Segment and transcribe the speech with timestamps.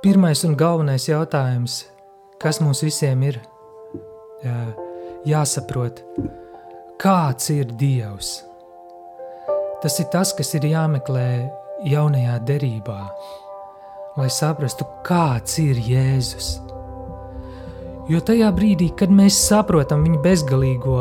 [0.00, 1.74] Pirmais un galvenais jautājums,
[2.40, 3.36] kas mums visiem ir
[5.28, 5.98] jāsaprot,
[6.96, 8.30] kāds ir Dievs.
[9.82, 11.26] Tas ir tas, kas ir jāmeklē
[11.84, 12.96] jaunajā derībā,
[14.16, 16.48] lai saprastu, kāds ir Jēzus.
[18.08, 20.96] Jo tajā brīdī, kad mēs saprotam viņa bezgalīgo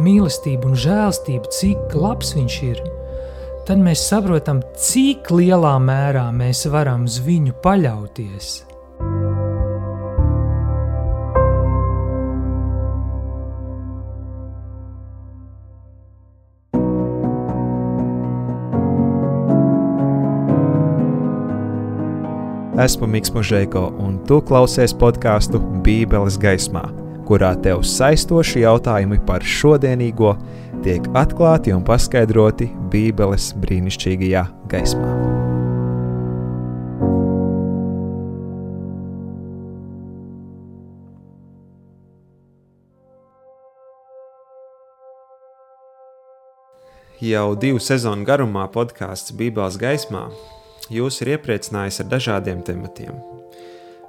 [0.00, 2.80] mīlestību un žēlstību, cik labs viņš ir,
[3.70, 8.48] tad mēs saprotam, cik lielā mērā mēs varam uz viņu paļauties.
[22.80, 26.88] Esmu Mikls Mūžēko, un tu klausies podkāstu Bībeles gaismā,
[27.30, 30.34] kurā tev saistoši jautājumi par šodienīgo
[30.82, 35.12] tiek atklāti un paskaidroti Bībeles brīnišķīgajā gaismā.
[47.20, 50.24] Jau divu sezonu garumā podkāsts Bībeles gaismā
[50.90, 53.39] jūs ir iepriecinājis ar dažādiem tematiem.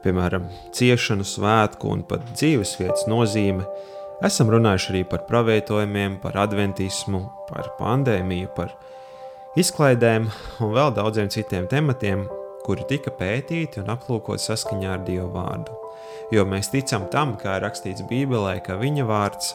[0.01, 3.67] Piemēram, ciešanu, svētku un pat dzīvesvietas nozīme.
[4.25, 8.73] Esam runājuši arī par pravietojumiem, par adventismu, par pandēmiju, par
[9.61, 10.25] izklaidēm
[10.61, 12.25] un vēl daudziem citiem tematiem,
[12.65, 15.77] kuri tika pētīti un aplūkoti saskaņā ar Dieva vārdu.
[16.33, 19.53] Jo mēs ticam tam, kā ir rakstīts Bībelē, ka Viņa vārds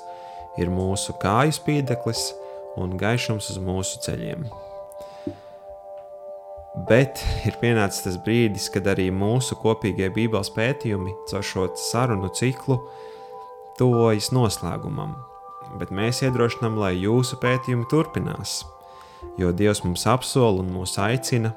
[0.62, 2.28] ir mūsu kāju spīdeklis
[2.78, 4.47] un gaišums uz mūsu ceļiem.
[6.77, 12.77] Bet ir pienācis tas brīdis, kad arī mūsu kopīgie Bībeles pētījumi caur šo sarunu ciklu
[13.78, 15.14] tuvojas noslēgumam.
[15.80, 18.58] Bet mēs iedrošinām, lai jūsu pētījumi turpinās,
[19.41, 21.54] jo Dievs mums apsola un mūs aicina.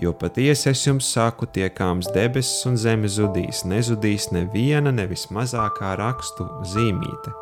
[0.00, 6.46] Jo patiesi es jums saku, tiekāms debesis un zeme zudīs, nezudīs neviena, nevis mazākā rakstu
[6.70, 7.34] zīmīte,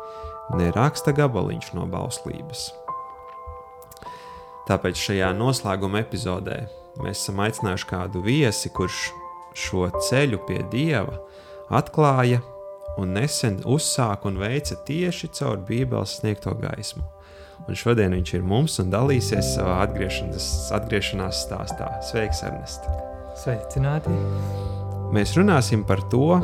[0.57, 2.65] ne raksta gabaliņš no bauslības.
[4.67, 6.59] Tāpēc šajā noslēguma epizodē
[7.03, 9.09] mēs esam aicinājuši kādu viesi, kurš
[9.57, 11.19] šo ceļu pie dieva
[11.73, 12.41] atklāja
[12.99, 17.05] un nesen uzsāka un veica tieši caur Bībeles sniegto gaismu.
[17.67, 21.91] Un šodien viņš ir mums un dalīsies savā atgriešanās, atgriešanās stāstā.
[22.07, 22.87] Sveiks, Ernest!
[23.39, 24.13] Sveicināti!
[25.15, 26.39] Mēs runāsim par to,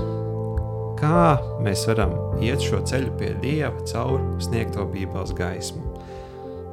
[1.00, 1.36] kā
[1.66, 5.84] mēs varam iet šo ceļu pie Dieva caur sniegto Bībeles gaismu.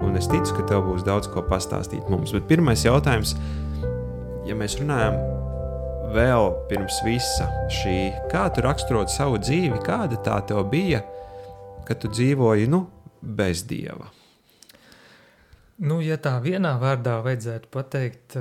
[0.03, 2.35] Un es ticu, ka tev būs daudz ko pastāstīt mums.
[2.35, 3.62] Bet pirmais jautājums ir,
[4.47, 5.19] ja mēs runājam
[6.13, 7.97] vēl pirms visa šī,
[8.33, 11.03] kā tu raksturot savu dzīvi, kāda tā tev bija,
[11.89, 12.85] kad tu dzīvoji nu,
[13.23, 14.11] bez dieva?
[15.83, 18.37] Nu, ja tā vienā vārdā vajadzētu pateikt,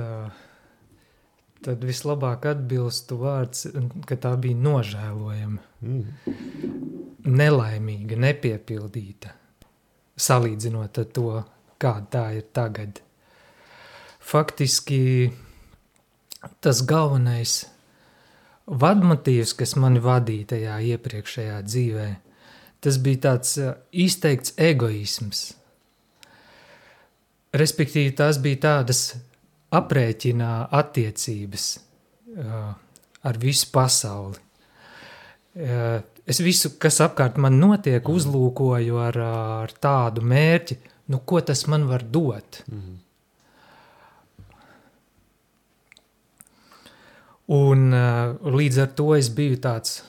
[1.62, 3.66] tad vislabāk atbilstu vārds,
[4.06, 6.34] ka tā bija nožēlojama, mm.
[7.30, 9.32] nelaimīga, nepiepildīta,
[10.18, 11.32] salīdzinot ar to,
[11.82, 13.00] kāda tā ir tagad.
[14.22, 15.00] Faktiski
[16.60, 17.62] tas galvenais
[18.66, 22.06] vadmotīvs, kas mani vadīja tajā iepriekšējā dzīvē,
[22.82, 25.50] tas bija tāds uh, izteikts egoisms.
[27.52, 29.02] Respektīvi, tās bija tādas
[29.76, 32.72] aprēķinā attiecības uh,
[33.22, 34.40] ar visu pasauli.
[35.52, 39.20] Uh, es visu, kas apkārt man notiek, uzlūkoju ar,
[39.66, 40.78] ar tādu mērķi,
[41.12, 42.62] nu, ko tas man var dot.
[42.66, 43.01] Mm -hmm.
[47.52, 50.00] Un uh, līdz ar to es biju tāds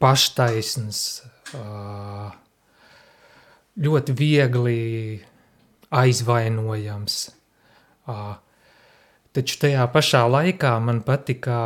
[0.00, 1.00] paštaisns,
[1.58, 2.28] uh,
[3.82, 4.82] ļoti viegli
[5.94, 7.16] aizvainojams.
[8.04, 8.36] Uh,
[9.34, 11.58] taču tajā pašā laikā man patika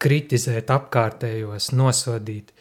[0.00, 2.54] kritizēt apkārtējos, nosodīt.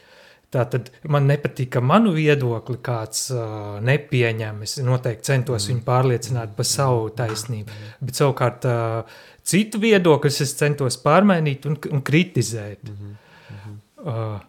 [0.49, 4.63] Tātad man nepatika manu viedokli, kāds uh, nepieņem.
[4.65, 7.75] Es noteikti centos viņu pārliecināt par savu taisnību.
[8.01, 12.83] Bet savukārt uh, citu viedokļus es centos pārmainīt un, un kritizēt.
[12.83, 13.17] Mm -hmm.
[13.49, 13.77] Mm -hmm.
[13.99, 14.39] Uh,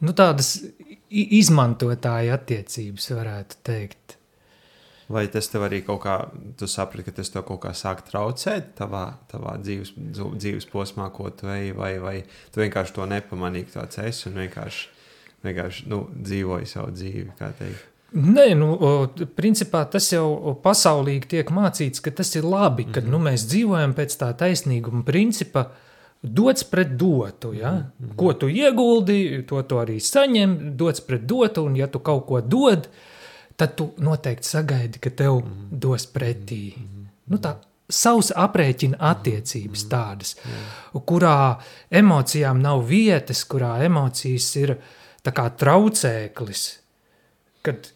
[0.00, 0.56] nu, tādas
[1.14, 4.18] izmantotāja attiecības, varētu teikt.
[5.08, 6.16] Vai tas tev arī kaut kā,
[6.56, 11.28] tu saprati, ka tas tev kaut kā sāk traucēt tavā, tavā dzīves, dzīves posmā, ko
[11.30, 12.22] tu ej, vai, vai
[12.52, 14.88] tu vienkārši to nepamanīji, tāds esi un vienkārši,
[15.44, 17.93] vienkārši nu, dzīvoji savu dzīvi, kā teikt?
[18.14, 18.68] Nē, nu,
[19.34, 23.10] principā tas jau pasaulīgi tiek mācīts, ka tas ir labi, ka mm -hmm.
[23.10, 25.70] nu, mēs dzīvojam pēc tā taisnīguma principa,
[26.22, 27.52] dots pret dotu.
[27.52, 27.72] Ja?
[27.72, 28.16] Mm -hmm.
[28.16, 32.40] Ko tu ieguldi, to tu arī saņem, dots pret dotu, un ja tu kaut ko
[32.40, 32.88] dod,
[33.56, 35.78] tad tu noteikti sagaidi, ka tev mm -hmm.
[35.78, 36.76] dos pretī.
[36.76, 37.06] Mm -hmm.
[37.26, 37.54] nu, tā
[37.88, 40.36] savs aprēķina attiecības tādas,
[40.92, 41.56] kurā
[41.90, 44.76] emocijām nav vietas, kurā emocijas ir
[45.24, 46.64] kā traucēklis,
[47.62, 47.90] kad,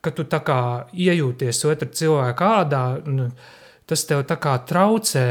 [0.00, 0.60] kad tu tā kā
[0.92, 3.30] iejūties otra cilvēka ādā, nu,
[3.86, 5.26] tas tev tā kā traucē,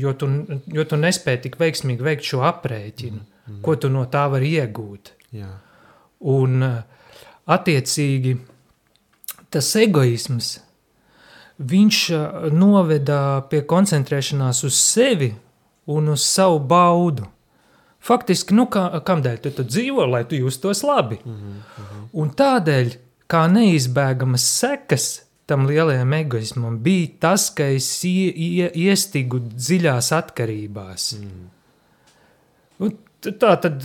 [0.00, 0.28] jo tu,
[0.72, 3.62] jo tu nespēji tik veiksmīgi veikt šo aprēķinu, mm -hmm.
[3.62, 5.12] ko tu no tā vari iegūt.
[5.32, 5.50] Jā.
[6.20, 6.62] Un
[7.46, 8.36] attiecīgi
[9.50, 10.60] tas egoisms,
[11.58, 11.98] viņš
[12.52, 15.34] noveda pie koncentrēšanās uz sevi
[15.86, 17.26] un uz savu baudu.
[18.04, 21.18] Faktiski, nu, kā, kamdēļ tu, tu dzīvo, lai tu justos labi.
[21.24, 22.08] Mm -hmm.
[22.12, 22.96] Un tādēļ,
[23.30, 25.08] kā neizbēgamas sekas
[25.46, 31.10] tam lielajam egoismam, bija tas, ka es ie, ie, iestigu dziļās atkarībās.
[31.20, 31.44] Mm.
[32.84, 32.94] Un
[33.24, 33.84] tā tad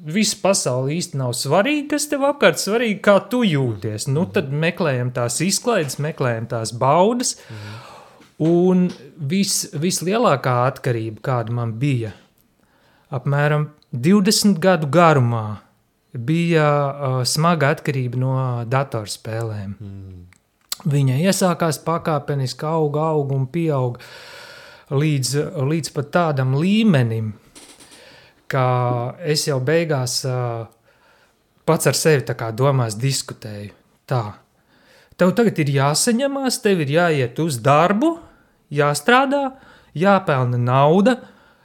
[0.00, 4.08] visa pasaule īsti nav svarīga, kas tev apkārt svarīgi, kā tu jūties.
[4.12, 7.36] Nu, tad meklējam tās izklaides, meklējam tās baudas.
[8.40, 8.86] Un
[9.30, 12.14] vis, vislielākā atkarība, kāda man bija,
[13.12, 15.60] apmēram 20 gadu garumā,
[16.12, 18.34] bija uh, smaga atkarība no
[18.70, 19.76] datorspēlēm.
[19.78, 20.26] Mm.
[20.90, 24.00] Viņa iesākās pakāpeniski, auga, auga un pieauga
[24.90, 27.34] līdz, līdz pat tādam līmenim,
[28.50, 28.64] ka
[29.20, 30.64] es jau beigās uh,
[31.68, 32.24] pats ar sevi
[32.56, 33.76] domās, diskutēju.
[34.10, 34.24] Tā.
[35.20, 38.16] Tev tagad ir jāsaņemās, tev ir jāiet uz darbu,
[38.72, 39.52] jāstrādā,
[39.94, 41.20] jāpelna nauda,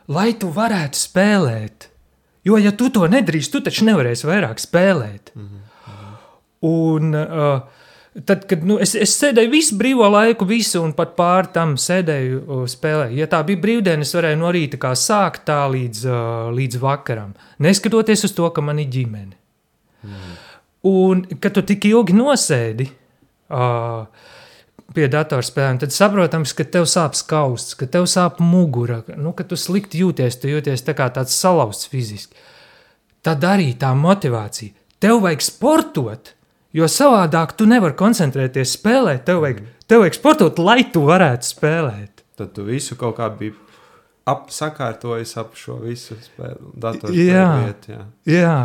[0.08, 1.90] lai tu varētu spēlēt.
[2.46, 5.34] Jo, ja tu to nedarīsi, tu taču nevarēsi vairāk spēlēt.
[5.36, 5.62] Mm -hmm.
[6.66, 7.84] Un uh,
[8.24, 12.62] Tad, kad nu, es, es sēdēju visu brīvo laiku, visu un pat pāri tam sēdēju,
[12.72, 13.18] spēlēju.
[13.20, 17.34] Ja tā bija brīvdiena, es varēju no rīta kā sākt tā līdz, uh, līdz vakaram.
[17.60, 19.36] Neskatoties uz to, ka man ir ģimene.
[20.08, 20.38] Mm.
[20.88, 24.08] Un, kad tu tik ilgi nosēdi uh,
[24.94, 29.58] pie datorspēlēm, tad saprotams, ka tev sāp skausts, ka tev sāp mugura, nu, ka tu
[29.60, 32.38] slikti jūties, tu jūties tā kā tāds salauzts fiziski.
[33.26, 34.76] Tad arī tā motivācija.
[35.02, 36.36] Tev vajag sportot,
[36.76, 39.24] Jo savādāk tu nevari koncentrēties, spēlēt.
[39.28, 42.26] Tev vajag, tev vajag sportot, lai tu varētu spēlēt.
[42.36, 43.54] Tad tu visu kaut kā biji
[44.28, 46.74] apsakārtojis ap šo visu spēli.
[47.16, 48.02] Jā, vietu, jā.
[48.28, 48.58] jā.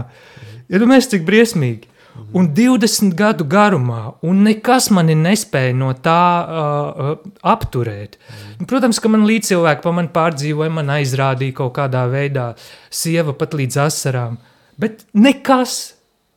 [0.73, 1.93] Iedomājieties, ja cik briesmīgi.
[2.37, 8.19] Un 20 gadu garumā, un nekas mani nespēja no tā uh, apturēt.
[8.19, 8.67] Mm.
[8.71, 12.53] Protams, ka man līdzcilvēki pa mani pārdzīvoja, man aizrādīja kaut kādā veidā,
[12.91, 14.39] sieva pat līdz asarām.
[14.81, 15.81] Bet nekas,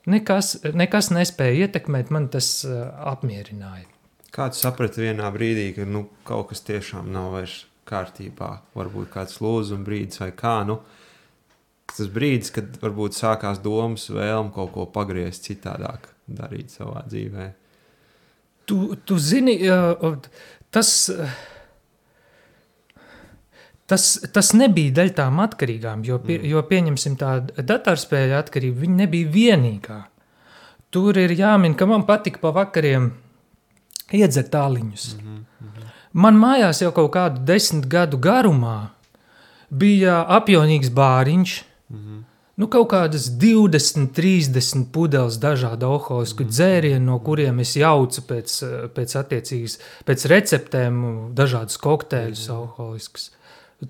[0.03, 3.85] Nekas, nekas nespēja ietekmēt, man tas uh, apmierināja.
[4.35, 9.87] Kāds saprata vienā brīdī, ka nu, kaut kas tiešām nav vairs kārtībā, varbūt kāds lūzuma
[9.87, 10.57] brīdis vai kā.
[10.67, 10.81] Nu,
[11.97, 17.49] tas brīdis, kad varbūt sākās domas, vēlme kaut ko pagriezt citādāk, darīt savā dzīvē.
[18.69, 19.59] Tu, tu zini,
[20.71, 20.93] tas.
[23.83, 26.45] Tas, tas nebija daļa tām atkarīgām, jo, pie, mm.
[26.53, 29.97] jo pieņemsim tādu datorspēļu atkarību, viņa nebija vienīgā.
[30.95, 33.09] Tur ir jāmin, ka man patika pa vakariem
[34.15, 35.09] iedzert tāliņus.
[35.17, 35.91] Mm -hmm.
[36.13, 38.93] Man mājās jau kaut kādu desmit gadu garumā
[39.69, 41.72] bija apjonīgs bāriņš, mm -hmm.
[42.55, 46.49] Nu kaut kādas 20, 30 pudeles dažādu alkoholisku -hmm.
[46.49, 48.57] dzērienu, no kuriem es jaucu pēc,
[48.95, 53.31] pēc attiecīgas, pēc receptēm dažādus kokteļus mm alkoholiskus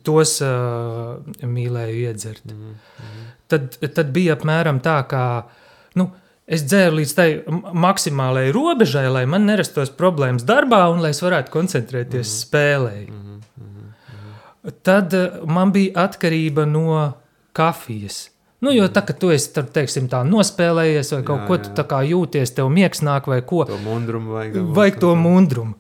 [0.02, 2.46] tos uh, mīlēju iedzert.
[2.46, 3.32] Mm -hmm.
[3.48, 5.48] tad, tad bija apmēram tā, ka
[5.96, 6.10] nu,
[6.48, 11.52] es dzēru līdz tai maksimālajai robežai, lai man nerastos problēmas darbā un lai es varētu
[11.52, 12.46] koncentrēties mm -hmm.
[12.48, 13.08] spēlē.
[13.10, 14.72] Mm -hmm.
[14.84, 17.14] Tad uh, man bija atkarība no
[17.54, 18.33] kafijas.
[18.64, 22.54] Nu, jo tā, ka tu esi teiksim, tā, nospēlējies, vai kaut jā, ko tu jūties,
[22.56, 23.66] tev miegs nāk, vai ko.
[23.68, 24.62] To mundrumu vajag.
[24.78, 25.76] Vajag to mundrumu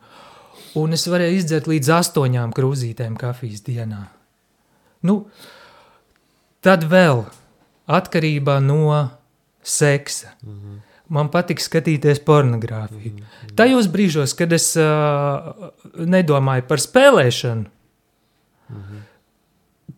[0.79, 4.07] un es varēju izdzert līdz astoņām krūzītēm kafijas dienā.
[5.05, 5.23] Nu,
[6.63, 7.25] tad vēl
[7.91, 9.09] atkarībā no
[9.61, 10.33] seksa.
[10.41, 10.81] Mm -hmm.
[11.13, 13.11] Man patīk skatīties pornogrāfiju.
[13.13, 13.55] Mm -hmm.
[13.55, 14.83] Tajos brīžos, kad es uh,
[15.95, 17.65] nedomāju par spēlēšanu,
[18.69, 19.01] mm -hmm.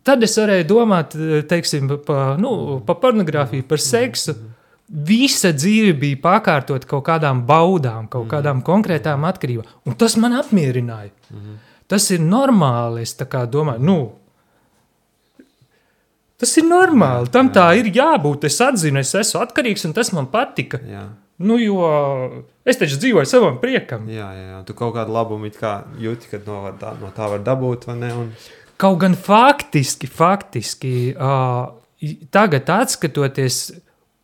[0.06, 1.16] Tad es varēju domāt
[1.50, 4.36] teiksim, pa, nu, pa pornogrāfiju, par seksu.
[4.86, 8.30] Visa dzīve bija pakārtot kaut kādām baudām, kaut mm.
[8.30, 9.66] kādām konkrētām atkarībām.
[9.90, 11.10] Un tas man apmierināja.
[11.34, 11.56] Mm.
[11.90, 13.02] Tas ir normāli.
[13.02, 13.98] Es domāju, nu,
[16.38, 17.30] tas ir normāli.
[17.34, 18.46] Tam tā ir jābūt.
[18.46, 20.78] Es atzinu, es esmu atkarīgs un tas man patika.
[20.86, 21.08] Jā.
[21.36, 21.82] Nu, jo
[22.64, 24.06] es taču dzīvoju savam priekam.
[24.08, 24.60] Jā, jā, jā.
[24.68, 27.90] tu kaut kādu labumu jūti, kad no, tā, no tā var dabūt.
[27.92, 28.30] Un...
[28.76, 31.72] Kaut gan faktiski, faktiski uh,
[32.30, 33.70] tagad skatoties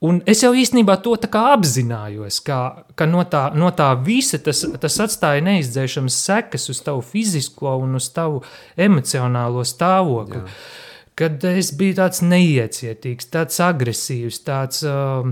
[0.02, 2.56] Un es jau īstenībā to apzinājos, ka,
[2.99, 7.94] ka no, tā, no tā visa tas, tas atstāja neizdzēšamas sekas uz tavu fizisko un
[8.00, 8.40] uz tavu
[8.75, 10.40] emocionālo stāvokli.
[10.42, 10.56] Jā.
[11.23, 15.23] Kad es biju tāds neiecietīgs, tāds agresīvs, tāds uh,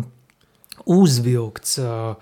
[0.87, 2.15] uzvilkts, uh,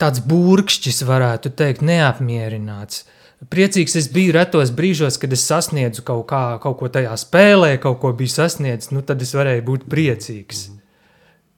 [0.00, 3.04] tāds burkšķis, varētu teikt, neapmierināts.
[3.50, 7.98] Priecīgs es biju retos brīžos, kad es sasniedzu kaut, kā, kaut ko tajā spēlē, kaut
[8.02, 8.92] ko biju sasniedzis.
[8.94, 10.68] Nu, tad es varēju būt priecīgs.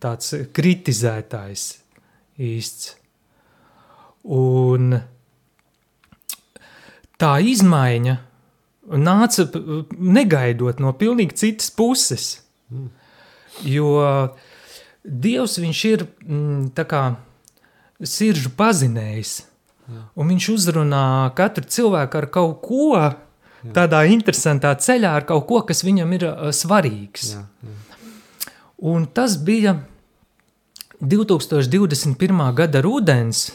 [0.03, 1.67] Tāds kritizētājs
[2.43, 2.95] īsts.
[4.37, 4.97] Un
[7.21, 8.17] tā izmaiņa
[9.07, 9.47] nāca
[9.93, 12.27] negaidot no pilnīgi citas puses.
[13.65, 13.93] Jo
[15.07, 17.03] Dievs ir mm, kā
[18.03, 19.45] siržu pazinējis.
[20.17, 22.89] Un viņš uzrunā katru cilvēku ar kaut ko
[23.75, 27.35] tādā interesantā ceļā, ar kaut ko, kas viņam ir uh, svarīgs.
[27.35, 27.77] Jā, jā.
[28.87, 29.79] Un tas bija
[31.01, 32.43] 2021.
[32.55, 33.49] gada rudens,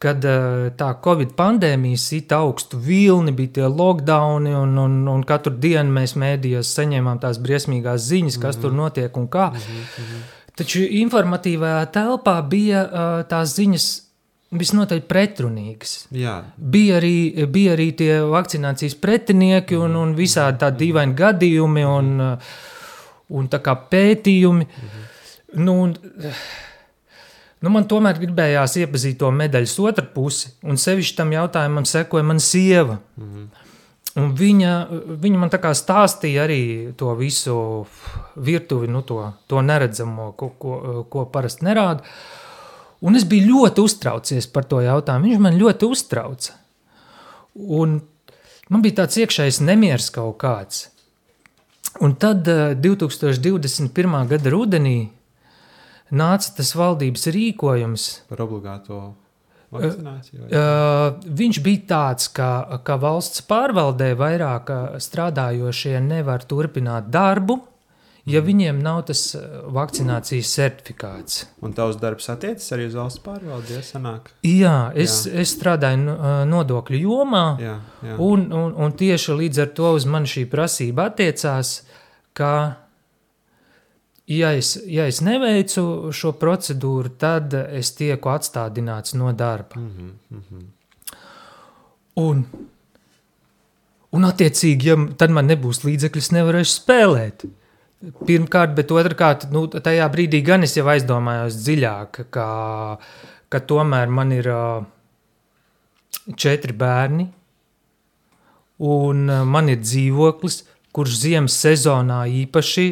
[0.00, 5.52] kad uh, tā Covid pandēmija sita augstu vilni, bija tie lockdowni, un, un, un katru
[5.60, 8.62] dienu mēs mēdījos saņēmām tās briesmīgās ziņas, kas mm -hmm.
[8.62, 9.50] tur notiek un kā.
[9.50, 10.22] Mm -hmm.
[10.56, 14.09] Taču informatīvajā telpā bija uh, tās ziņas
[14.50, 15.92] visnotaļ pretrunīgas.
[16.14, 16.40] Jā.
[16.56, 22.10] Bija arī, bija arī tie vakcinācijas pretinieki un, un visādi tādi dīvaini gadījumi un,
[23.30, 24.66] un tā kā pētījumi.
[24.66, 25.06] Mhm.
[25.60, 25.94] Nu, un,
[27.62, 32.42] nu, man tomēr gribējās iepazīt to medaļas otru pusi, un sevišķi tam jautājumam sekoja mana
[32.42, 33.00] sieva.
[33.20, 33.48] Mhm.
[34.18, 34.70] Un viņa,
[35.22, 36.62] viņa man tā kā stāstīja arī
[36.98, 37.54] to visu
[38.42, 42.02] virtuvi, nu, to, to neredzamo, ko, ko, ko parasti nerāda.
[42.02, 42.39] Uh,
[43.00, 45.30] Un es biju ļoti uztraucies par to jautājumu.
[45.30, 46.56] Viņš man ļoti uztrauca.
[47.56, 48.00] Un
[48.68, 50.88] man bija tāds iekšējs nemieris kaut kāds.
[52.04, 54.20] Un tad 2021.
[54.20, 54.98] Eh, gada rudenī
[56.10, 59.00] nāca tas valdības rīkojums par obligāto
[59.72, 60.46] vakcināciju.
[60.50, 64.70] Uh, viņš bija tāds, ka, ka valsts pārvaldē vairāk
[65.02, 67.60] strādājošie nevar turpināt darbu,
[68.30, 71.44] ja viņiem nav tas eh, vakcinācijas certifikāts.
[71.64, 74.30] Un tavs darbs attiecas arī uz valsts pārvaldi, ja sanāk?
[74.46, 75.40] Jā, es, jā.
[75.42, 78.18] es strādāju eh, nodokļu jomā, jā, jā.
[78.26, 81.74] Un, un, un tieši līdz ar to uz mani šī prasība attiecās,
[82.36, 82.54] ka,
[84.30, 89.80] ja es, ja es neveicu šo procedūru, tad es tieku atstādināts no darba.
[89.80, 90.68] Mm -hmm, mm -hmm.
[92.20, 92.44] Un,
[94.10, 97.46] un attiecīgi, ja tad man nebūs līdzekļi, es nevarēšu spēlēt.
[98.00, 102.46] Pirmkārt, bet otrkārt, nu, tajā brīdī gan es jau aizdomājos dziļāk, ka,
[103.52, 104.48] ka tomēr man ir
[106.32, 107.26] četri bērni,
[108.88, 109.20] un
[109.52, 110.62] man ir dzīvoklis,
[110.96, 112.88] kurš ziemas sezonā īpaši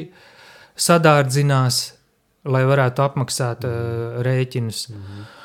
[0.79, 1.81] sadārdzinās,
[2.49, 4.85] lai varētu apmaksāt uh, rēķinus.
[4.93, 5.38] Mm -hmm.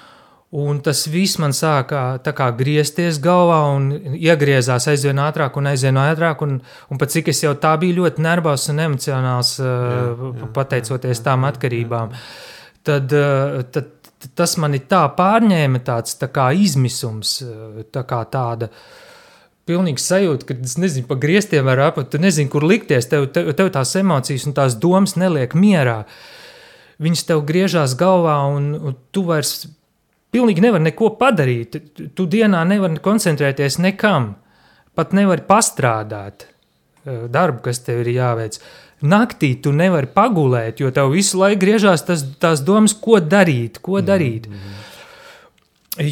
[0.53, 6.43] Un tas viss man sāka kā, griezties galvā, un iegriezās aizvien ātrāk, un aizvien ātrāk.
[6.45, 6.60] Un,
[6.93, 11.24] un pat cik es jau tā biju ļoti nervozs un emocionāls, jā, jā, pateicoties jā,
[11.25, 12.13] tām atkarībām,
[12.86, 13.17] tad,
[13.74, 13.91] tad
[14.38, 17.39] tas man tā pārņēma, tāds tā kā izmisums,
[17.89, 18.69] tā kā tāda.
[19.65, 23.07] Pilnīgi sajūta, ka es nezinu, pa grieztiem var apat, tu nezini, kur likties.
[23.10, 26.03] Tev, tev, tev tās emocijas un tās domas neliek mierā.
[27.01, 29.63] Viņas tev griežās galvā, un, un tu vairs
[30.33, 31.77] pilnīgi nevar neko padarīt.
[32.15, 34.33] Tu dienā nevari koncentrēties nekam,
[34.97, 38.59] pat nevari pastrādāt eh, darbu, kas tev ir jāveic.
[39.03, 43.97] Naktī tu nevari pagulēt, jo tev visu laiku griežās tas, tās domas, ko darīt, ko
[43.97, 44.07] mm-hmm.
[44.07, 44.47] darīt.
[44.47, 44.89] Mm -hmm.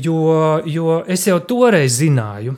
[0.04, 2.54] Jo, jo es jau toreiz zināju,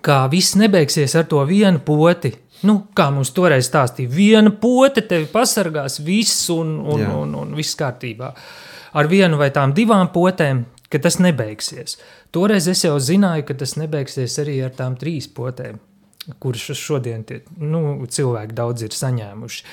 [0.00, 2.32] ka viss nebeigsies ar to vienu poti.
[2.62, 7.54] Nu, kā mums toreiz stāstīja, viena pote tevi pasargās, viss un, un, un, un, un
[7.56, 8.28] viss kārtībā.
[8.28, 11.98] Uh, ar vienu vai tām divām potēm, ka tas nebeigsies.
[12.34, 15.78] Toreiz es jau zināju, ka tas nebeigsies arī ar tām trīs potēm,
[16.42, 19.64] kuras šodien tie, nu, cilvēki daudz ir saņēmuši.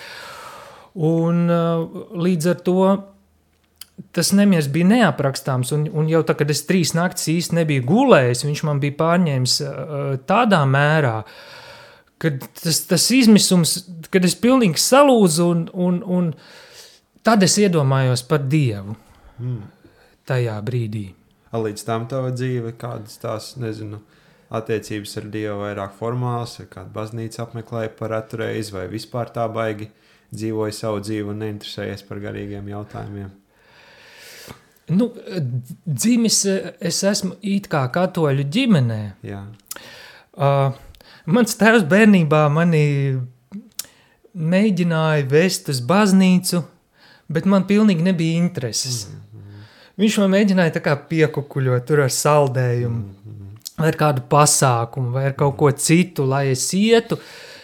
[1.08, 2.82] Un, uh, līdz ar to
[4.14, 8.46] tas nemieris bija neaprakstāms, un, un jau tā, kad es trīs naktis īsti nebiju gulējis,
[8.46, 9.72] viņš man bija pārņēmis uh,
[10.30, 11.16] tādā mērā,
[12.22, 13.80] ka tas, tas izmisums,
[14.14, 16.32] kad es pilnīgi salūzu, un, un, un
[17.26, 18.98] tad es iedomājos par Dievu
[19.40, 19.64] mm.
[20.28, 21.08] tajā brīdī.
[21.58, 24.02] Līdz tam tava dzīve, kādas tās, nezinu,
[24.54, 29.90] attiecības ar Dievu vairāk formāls, vai kādu baznīcu apmeklēja par reizi, vai vispār tā baigi
[30.36, 33.32] dzīvoja savu dzīvi un neinteresējies par garīgiem jautājumiem.
[34.88, 35.10] Nu,
[35.84, 39.02] dzimis es esmu it kā katoļu ģimenē.
[39.28, 39.42] Jā.
[40.38, 40.78] Uh,
[41.28, 42.84] mans tēvs bērnībā mani
[44.38, 46.62] mēģināja vest uz baznīcu,
[47.28, 49.08] bet man pilnīgi nebija intereses.
[49.98, 53.00] Viņš man mēģināja piekukuļot tur ar saldējumu,
[53.78, 57.18] vai ar kādu pasākumu, vai ar kaut ko citu, lai es ietu.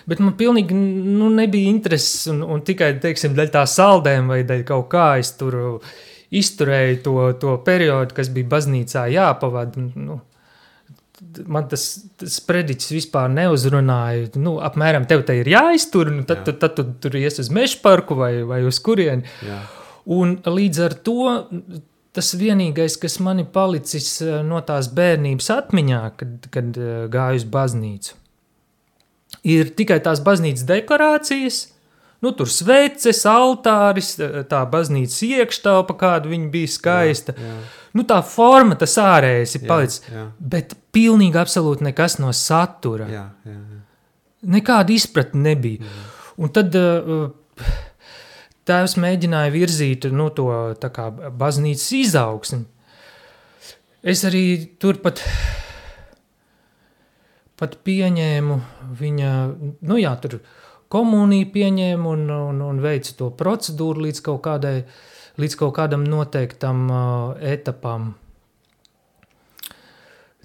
[0.10, 4.66] Bet man pilnīgi nu, nebija intereses, un, un tikai teiksim, daļa tā saldējuma vai daļa
[4.68, 5.56] kaut kā es tur
[6.34, 9.86] izturēju to, to periodu, kas bija baznīcā jāpavada.
[9.94, 10.20] Nu,
[11.48, 11.86] man tas,
[12.20, 14.34] tas prediķis vispār neuzrunāja.
[14.42, 16.52] Nu, apmēram tev te ir jāiztur, nu, tad, Jā.
[16.52, 19.24] tad, tad tu tur ies uz meža parku vai, vai uz kurieni.
[19.46, 19.62] Jā.
[20.14, 21.40] Un līdz ar to
[22.14, 27.44] tas vienīgais, kas man ir palicis eh, no tās bērnības atmiņā, kad, kad eh, gāju
[27.44, 28.18] uz baznīcu,
[29.56, 31.68] ir tikai tās baznīcas dekorācijas.
[32.24, 34.14] Nu, tur sveces, altāris,
[34.48, 37.34] tā baznīcas iekštelpa, kāda viņa bija skaista.
[37.36, 40.02] Jā, jā nu, tā forma, tas ārējais ir palicis.
[40.08, 40.26] Jā, jā.
[40.54, 43.08] Bet pilnīgi absolūti nekas no satura.
[43.12, 43.82] Jā, jā, jā.
[44.54, 45.84] Nekāda izpratne nebija.
[45.84, 46.06] Jā.
[46.44, 47.28] Un tad uh,
[48.70, 50.50] tēvs mēģināja virzīt nu, to
[50.84, 52.64] kā, baznīcas izaugsmi.
[54.04, 54.44] Es arī
[54.82, 55.22] turpat
[57.60, 58.60] pat pieņēmu
[59.00, 59.32] viņa,
[59.88, 60.40] nu jā, tur
[60.92, 64.98] komuniju pieņēmu un, un, un veicu to procedūru līdz kaut kādai uh,
[65.42, 67.00] līdz kaut kādam noteiktam uh,
[67.42, 68.14] etapam.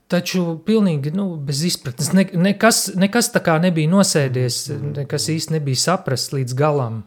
[0.09, 2.15] Taču pilnīgi nu, bez izpratnes.
[2.17, 4.63] Ne, nekas, nekas tā kā nebija nosēdies,
[5.03, 7.03] nekas īsti nebija saprasts līdz galam.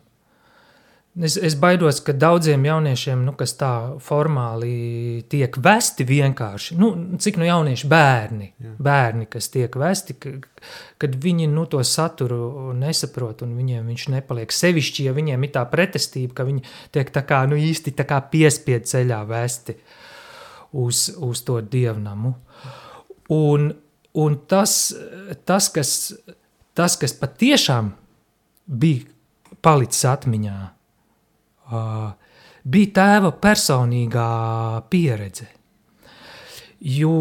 [1.20, 7.36] Es, es baidos, ka daudziem jauniešiem, nu, kas tā formāli tiek vesti vienkārši, nu, cik
[7.42, 8.72] nu jaunieši bērni, Jā.
[8.80, 10.32] bērni, kas tiek vesti, ka,
[11.04, 15.66] kad viņi nu, to saturu nesaprot un viņiem viņš nepaliek sevišķi, ja viņiem ir tā
[15.68, 16.64] pretestība, ka viņi
[16.96, 19.76] tiek tā kā nu, īsti tā kā piespied ceļā vesti
[20.72, 22.38] uz, uz to dievnamu.
[23.36, 23.74] Un,
[24.16, 24.82] un tas,
[25.44, 26.14] tas, kas,
[26.72, 27.98] tas, kas patiešām
[28.72, 29.10] bija
[29.60, 30.62] palicis atmiņā,
[32.64, 34.28] bija tēva personīgā
[34.92, 35.48] pieredze.
[36.82, 37.14] Jo,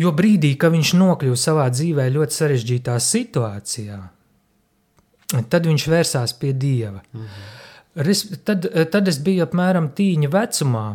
[0.00, 3.98] jo brīdī, kad viņš nokļuva savā dzīvē ļoti sarežģītā situācijā,
[5.52, 7.02] tad viņš vērsās pie Dieva.
[7.12, 7.50] Mhm.
[7.92, 10.86] Res, tad, tad es biju apmēram tīņa vecumā,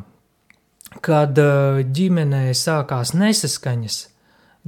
[1.05, 1.37] kad
[1.93, 3.97] ģimenē sākās nesaskaņas.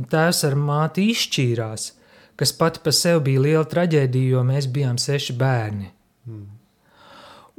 [0.09, 1.87] Tēvs ar māti izšķīrās,
[2.39, 5.89] kas pati par sevi bija liela traģēdija, jo mēs bijām seši bērni.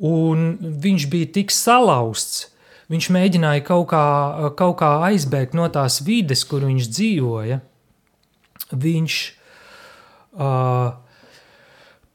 [0.01, 0.47] Un
[0.81, 2.49] viņš bija tik salauzts,
[2.91, 4.05] viņš mēģināja kaut kā,
[4.59, 7.61] kaut kā aizbēgt no tās vides, kur viņš dzīvoja.
[8.71, 9.17] Viņš
[10.41, 10.93] uh,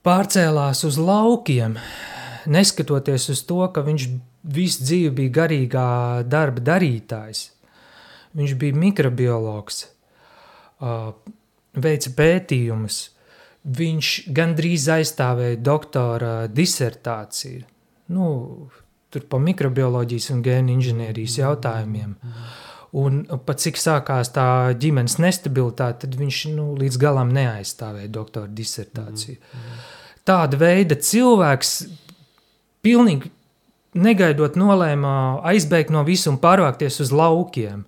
[0.05, 1.77] pārcēlās uz laukiem,
[2.49, 4.07] neskatoties uz to, ka viņš
[4.55, 5.89] visu dzīvi bija garīgā
[6.29, 7.49] darba darītājs.
[8.35, 9.85] Viņš bija mikrobiologs,
[10.83, 11.11] uh,
[11.75, 13.14] veica pētījumus,
[13.65, 17.65] viņš gandrīz aizstāvēja doktora disertāciju.
[18.13, 18.27] Nu,
[19.09, 22.15] tur pa mikrobioloģijas un gēnu inženierijas jautājumiem.
[22.95, 24.47] Un pat cik sākās tā
[24.79, 29.39] ģimenes nestabilitāte, tad viņš nu, līdz galam neaizstāvēja doktora disertāciju.
[30.25, 31.73] Tāda veida cilvēks
[32.85, 33.33] pilnīgi
[33.95, 37.83] negaidot nolēma aizbēgt no visu un pārvākties uz laukiem.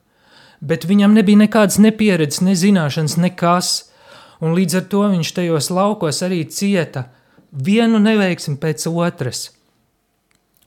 [0.60, 3.87] Bet viņam nebija nekādas nepieredzes, ne zināšanas, nekas
[4.44, 7.08] un līdz ar to viņš tajos laukos arī cieta
[7.52, 9.50] vienu neveiksmi pēc otras.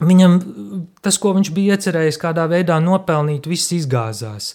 [0.01, 0.39] Viņam
[1.05, 4.55] tas, ko viņš bija iecerējis kādā veidā nopelnīt, viss izgāzās.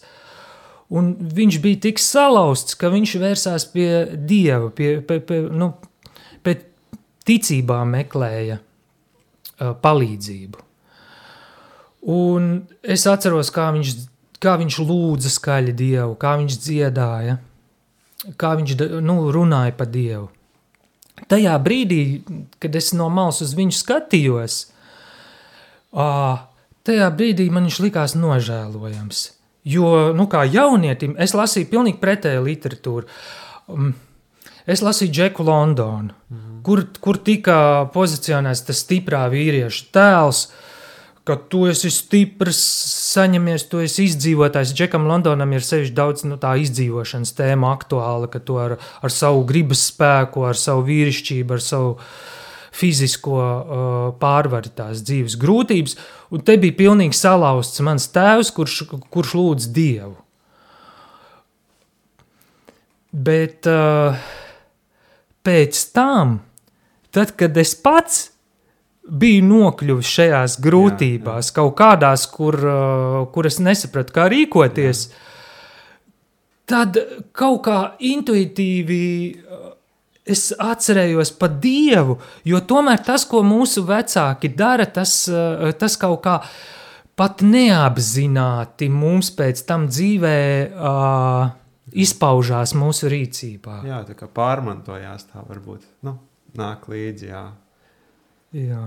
[0.89, 5.71] Un viņš bija tik salauzts, ka viņš vērsās pie Dieva, pie, pie, pie, nu,
[6.45, 6.57] pie
[7.25, 10.61] ticībām meklēja uh, palīdzību.
[12.15, 12.51] Un
[12.85, 13.95] es atceros, kā viņš,
[14.41, 17.39] kā viņš lūdza skaļi Dievu, kā viņš dziedāja
[18.39, 20.29] kā viņš nu, runāja par Dievu.
[21.31, 22.01] Tajā brīdī,
[22.59, 24.57] kad es no malas uz viņu skatījos,
[25.95, 29.23] tajā brīdī man viņš likās nožēlojams.
[29.65, 33.07] Jo, nu, kā jaunietim, es lasīju pilnīgi pretēju literatūru.
[33.73, 33.95] Um,
[34.69, 36.59] es lasīju Džeku Londonu, mm -hmm.
[36.67, 40.74] kur, kur tika pozicionēts tas stiprā vīrieša tēls, uh,
[41.25, 42.59] ka tu esi stiprs,
[43.15, 44.75] saņemies, tu esi izdzīvotājs.
[44.77, 49.41] Džekam Londonam ir sevišķi daudz nu, tā izdzīvošanas tēma aktuāla, ka tu ar, ar savu
[49.49, 51.95] gribas spēku, ar savu vīrišķību, ar savu
[52.75, 55.97] fizisko uh, pārvari tās dzīves grūtības.
[56.35, 58.77] Un te bija pilnīgi salauzts mans tēvs, kurš,
[59.09, 60.13] kurš lūdz Dievu.
[63.15, 64.19] Bet uh,
[65.47, 66.41] pēc tam,
[67.15, 68.34] tad, kad es pats
[69.05, 71.55] biju nokļuvis šajās grūtībās, jā, jā.
[71.59, 75.19] kaut kādās, kur, uh, kur es nesapratu, kā rīkoties, jā.
[76.73, 76.99] tad
[77.35, 79.01] kaut kā intuitīvi
[79.33, 79.67] uh,
[80.25, 82.17] es atcerējos par Dievu,
[82.49, 86.39] jo tomēr tas, ko mūsu vecāki dara, tas, uh, tas kaut kā
[87.15, 91.53] pat neapzināti mums pēc tam dzīvē uh,
[91.95, 93.83] izpaužās mūsu rīcībā.
[93.87, 95.85] Jā, tā kā pārmantojās tā varbūt.
[96.07, 96.17] Nu,
[96.57, 97.45] nāk līdzi, jā.
[98.55, 98.85] Jā.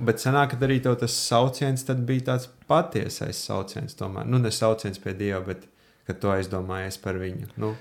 [0.00, 4.28] Bet sanāk, ka arī tas sauciens bija tāds patiesais sauciens tomēr.
[4.30, 5.66] Nu, ne sauciens pie Dieva, bet
[6.08, 7.50] kad tu aizdomājies par viņu.
[7.60, 7.74] Nu,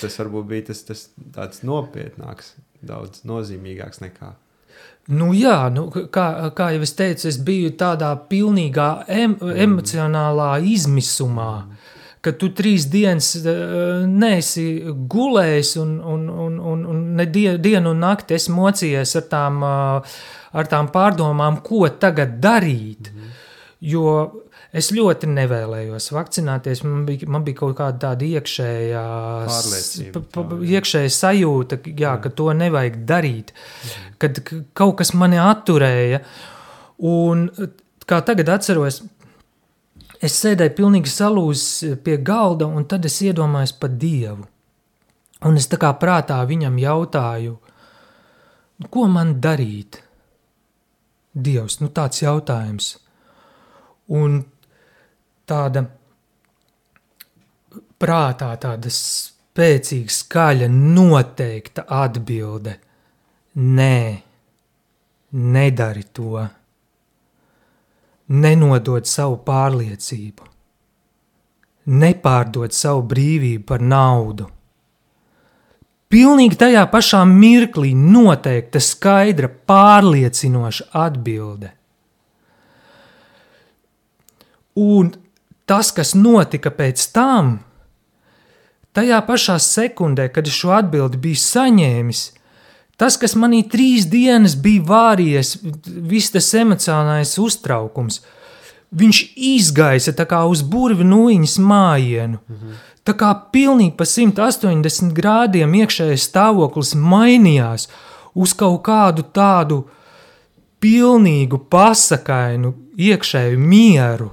[0.00, 4.32] tas varbūt bija tas, tas tāds nopietnāks, daudz nozīmīgāks nekā.
[5.08, 9.36] Nu, jā, nu, kā, kā jau es teicu, es biju tādā pilnīgā em,
[9.66, 11.52] emocionālā izmisumā.
[11.64, 11.87] Mm.
[12.24, 14.66] Kad tu trīs dienas uh, neesi
[15.14, 19.62] gulējis un, un, un, un, un ne die, dienu un nakti esi mocījies ar tām,
[19.62, 20.18] uh,
[20.58, 23.12] ar tām pārdomām, ko tagad darīt.
[23.14, 23.34] Mm.
[23.88, 24.04] Jo
[24.76, 26.82] Es ļoti nevēlējos vakcinēties.
[26.84, 29.04] Man bija, man bija kaut kāda tāda iekšējā,
[30.12, 32.14] pa, pa, iekšēja sajūta, jā, jā.
[32.24, 34.10] ka to nevajag darīt, mhm.
[34.20, 34.42] kad
[34.76, 36.20] kaut kas mani atturēja.
[37.08, 37.46] Un,
[38.08, 39.00] kā tagad atceros,
[40.24, 44.46] es sēdēju pilnīgi salūzis pie galda, un tad es iedomājos par Dievu.
[45.46, 47.58] Un es tā kā prātā viņam jautāju,
[48.90, 50.00] ko man darīt?
[51.38, 52.96] Dievs, nu tāds jautājums.
[54.18, 54.40] Un
[55.46, 55.84] tāda
[58.02, 62.78] prātā, tāda spēcīga, skaļa, noteikta atbilde.
[63.58, 63.98] Nē,
[65.32, 66.48] nedari to.
[68.28, 70.44] Nenodod savu pārliecību,
[71.88, 74.50] nepārdod savu brīvību par naudu.
[76.12, 81.72] Pilnīgi tajā pašā mirklī noteikta, skaidra, pārliecinoša atbilde.
[84.78, 85.10] Un
[85.68, 87.58] tas, kas notika pēc tam,
[88.96, 92.22] tajā pašā sekundē, kad es šo atbildi biju saņēmis,
[92.98, 95.54] tas, kas manī trīs dienas bija vārījies,
[95.86, 98.20] viss tas emocionālais uztraukums,
[98.90, 99.22] viņš
[99.54, 102.42] izgaisa tā kā uz burvi nūjiņas mājienu.
[102.48, 102.78] Mhm.
[103.08, 107.86] Tā kā pilnīgi pa 180 grādiem iekšējais stāvoklis mainījās
[108.36, 109.78] uz kaut kādu tādu
[110.82, 114.28] pilnīgu pasakainu iekšēju mieru.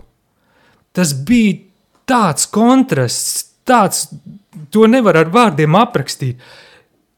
[0.91, 1.61] Tas bija
[2.09, 4.09] tāds kontrasts, tāds,
[4.71, 6.43] to nevar ar vārdiem aprakstīt.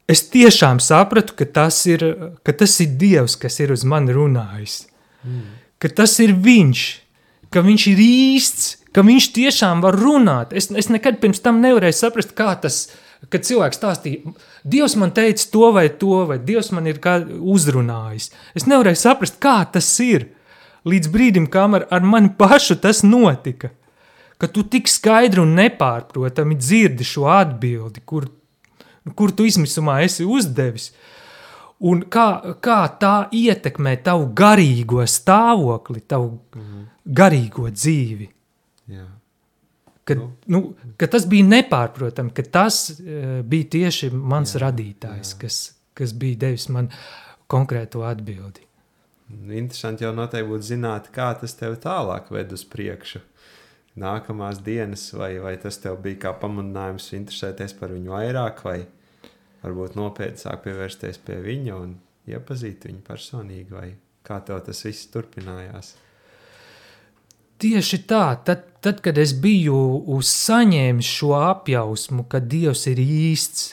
[0.08, 2.04] Es tiešām sapratu, ka tas ir,
[2.46, 4.86] ka tas ir Dievs, kas ir uz mani runājis.
[5.26, 5.42] Mm.
[5.78, 6.84] Ka tas ir Viņš,
[7.52, 10.56] ka Viņš ir īsts, ka Viņš tiešām var runāt.
[10.56, 13.04] Es, es nekad pirms tam nevarēju saprast, kā tas ir.
[13.26, 18.30] Kad cilvēks stāstīja, Dievs man teica to vai to, vai Dievs man ir uzrunājis.
[18.54, 20.28] Es nevarēju saprast, kā tas ir
[20.88, 23.72] līdz brīdim, kamēr ar mani pašu tas notika.
[24.38, 28.28] Ka tu tik skaidri un nepārprotami dzirdi šo atbildi, kur,
[29.16, 30.90] kur tu izmisumā esi uzdevis.
[31.88, 36.82] Un kā, kā tā ietekmē tavu garīgo stāvokli, tavu mm.
[37.20, 38.26] garīgo dzīvi.
[38.90, 39.06] Jā.
[40.08, 40.28] Kad, nu.
[40.48, 45.40] Nu, ka tas bija nepārprotami, ka tas uh, bija tieši mans jā, radītājs, jā.
[45.44, 45.58] Kas,
[45.98, 46.88] kas bija devis man
[47.52, 48.64] konkrēto atbildi.
[49.28, 53.20] Interesanti jau noteikti būtu zināt, kā tas tev tālāk ved uz priekšu.
[53.98, 58.78] Nākamās dienas, vai, vai tas tev bija kā pamudinājums interesēties par viņu vairāk, vai
[59.64, 61.96] varbūt nopietni sāk pievērsties pie viņa un
[62.28, 63.88] iepazīt viņu personīgi, vai
[64.26, 65.94] kā tev tas viss turpinājās?
[67.58, 73.72] Tieši tā, tad, tad kad es biju saņēmis šo apjausmu, ka Dievs ir īsts,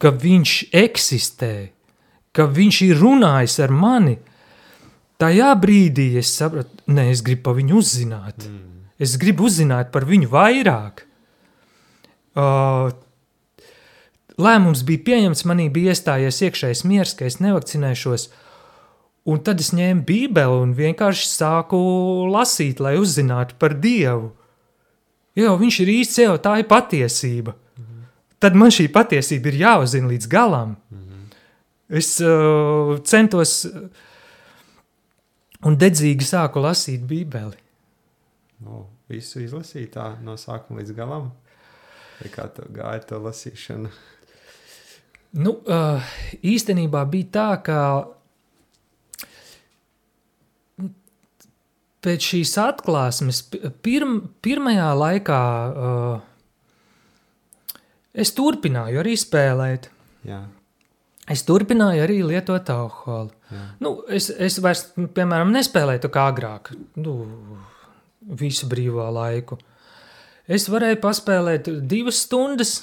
[0.00, 1.54] ka Viņš eksistē,
[2.32, 4.16] ka Viņš ir runājis ar mani,
[5.20, 8.48] tajā brīdī es sapratu, nē, es gribu par viņu uzzināt.
[8.48, 8.88] Mm.
[9.00, 11.04] Es gribu uzzināt par viņu vairāk.
[12.36, 12.88] Uh,
[14.42, 18.28] lēmums bija pieņemts, manī bija iestājies iekšējais miers, ka es nevakcinēšos.
[19.30, 21.78] Un tad es ņēmu Bībeli un vienkārši sāku
[22.32, 24.32] lasīt, lai uzzinātu par Dievu.
[25.38, 27.54] Jo viņš ir īsts, jau tā ir patiesība.
[27.54, 28.06] Mm -hmm.
[28.38, 30.76] Tad man šī patiesība ir jāuzzina līdz galam.
[30.90, 31.36] Mm -hmm.
[31.88, 33.66] Es uh, centos
[35.64, 37.56] un dedzīgi sāku lasīt Bībeli.
[38.60, 41.30] No, visu izlasīt tā no sākuma līdz galam.
[42.20, 43.90] Vai kā tev gāja to lasīšana?
[45.38, 47.78] Nu, uh, īstenībā bija tā, ka
[52.02, 53.44] pēc šīs atklāsmes
[53.84, 56.16] pirm, pirmajā laikā uh,
[58.14, 59.90] es turpināju arī spēlēt.
[60.26, 60.42] Jā.
[61.30, 63.30] Es turpināju arī lietot alkoholu.
[63.82, 67.14] Nu, es, es vairs, piemēram, nespēlēju kā agrāk, nu,
[68.40, 69.58] visu brīvo laiku.
[70.50, 72.80] Es varēju paspēlēt divas stundas,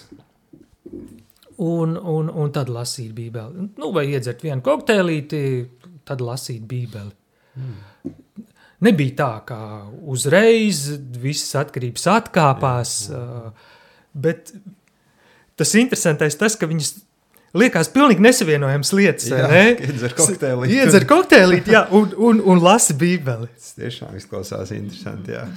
[1.57, 3.67] un, un, un tad lasīt Bībeli.
[3.79, 5.41] Nu, vai iedzert vienu kokteilīti,
[6.07, 7.13] tad lasīt Bībeli.
[7.57, 8.13] Mm.
[8.85, 9.59] Nebija tā, ka
[10.05, 10.83] uzreiz
[11.17, 13.51] visas atkarības atkāpās, jā, jā.
[14.13, 14.51] bet
[15.57, 16.91] tas interesantais tas, ka viņas
[17.57, 19.31] liekas pilnīgi nesavienojams lietas.
[19.31, 19.63] Jā, ne?
[19.87, 20.77] iedzer kokteilīti.
[20.77, 23.49] Iedzer kokteilīti, jā, un, un, un lasi Bībeli.
[23.55, 25.47] Tas tiešām izklausās interesanti, jā.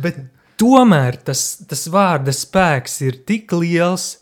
[0.00, 0.24] bet
[0.60, 4.14] tomēr tas, tas vārda spēks ir tik liels,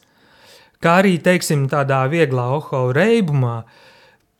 [0.83, 3.63] kā arī, teiksim, tādā vieglā oho reibumā,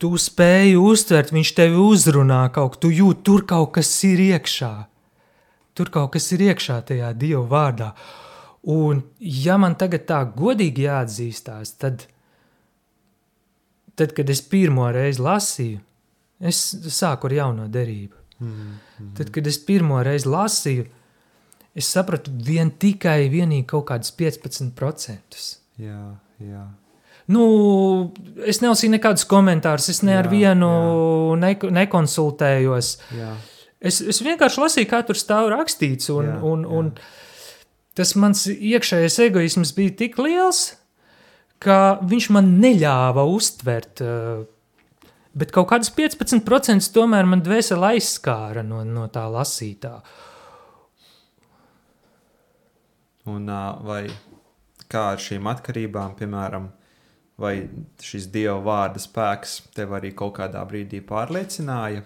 [0.01, 4.73] tu spēji uztvert, viņš tevi uzrunā kaut, tu jūt, tur kaut kas ir iekšā.
[5.73, 7.93] Tur kaut kas ir iekšā tajā Dieva vārdā.
[8.73, 12.05] Un ja man tagad tā godīgi jāatzīstās, tad,
[13.99, 15.79] tad kad es pirmo reizi lasīju,
[16.43, 16.59] es
[16.93, 18.19] sāku ar jauno derību.
[18.39, 19.15] Mm -hmm.
[19.17, 20.85] Tad, kad es pirmo reizi lasīju,
[21.75, 25.57] es sapratu vien tikai vienīgi kaut kādus 15%.
[25.77, 26.15] Jā.
[26.43, 26.63] Jā.
[27.31, 27.43] Nu,
[28.43, 30.69] es nelasīju nekādus komentārus, es ne jā, ar vienu
[31.39, 32.89] ne, nekonsultējos.
[33.15, 33.31] Jā.
[33.83, 36.79] Es, es vienkārši lasīju, kā tur stāv rakstīts, un, jā, un, jā.
[36.79, 40.65] un tas mans iekšējais egoisms bija tik liels,
[41.63, 44.03] ka viņš man neļāva uztvert.
[44.03, 44.43] Eh,
[45.33, 49.95] bet kaut kādas 15% tomēr man dvēseli aizskāra no, no tā lasītā.
[53.31, 53.47] Un,
[53.87, 54.01] vai
[54.93, 56.69] kā ar šīm atkarībām, piemēram,
[57.41, 57.55] vai
[58.03, 62.05] šis dieva vārda spēks tev arī kaut kādā brīdī pārliecināja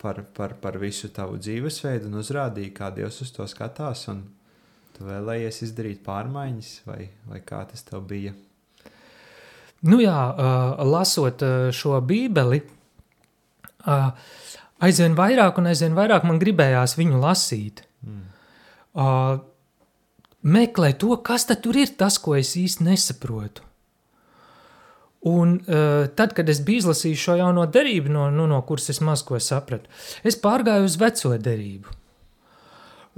[0.00, 4.22] par, par, par visu tavu dzīvesveidu un uzrādīja, kā Dievs uz to skatās, un
[4.96, 8.34] tu vēlējies izdarīt pārmaiņas, vai, vai kā tas tev bija?
[9.88, 10.16] Nu jā,
[10.86, 11.42] lasot
[11.74, 12.62] šo bībeli,
[14.88, 17.84] aizvien vairāk un aizvien vairāk man gribējās viņu lasīt.
[18.06, 18.24] Mm.
[20.48, 23.64] Meklē to, kas tur ir tas, ko es īsti nesaprotu.
[25.28, 29.00] Un uh, tad, kad es biju izlasījis šo jauno derību, no, nu, no kuras es
[29.02, 29.90] maz ko sapratu,
[30.22, 31.96] es pārgāju uz veco derību.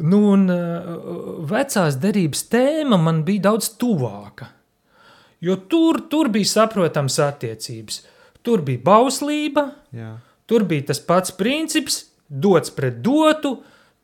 [0.00, 4.48] Nu, un uh, vecās derības tēma man bija daudz tuvāka.
[5.44, 8.00] Jo tur, tur bija saprotams attiecības.
[8.44, 10.14] Tur bija bauslība, Jā.
[10.48, 13.58] tur bija tas pats princips, dots pret dotu,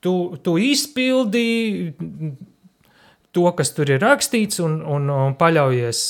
[0.05, 0.13] tu,
[0.45, 1.95] tu izpildīji
[3.37, 6.03] to, kas tur ir rakstīts, un, un, un paļaujies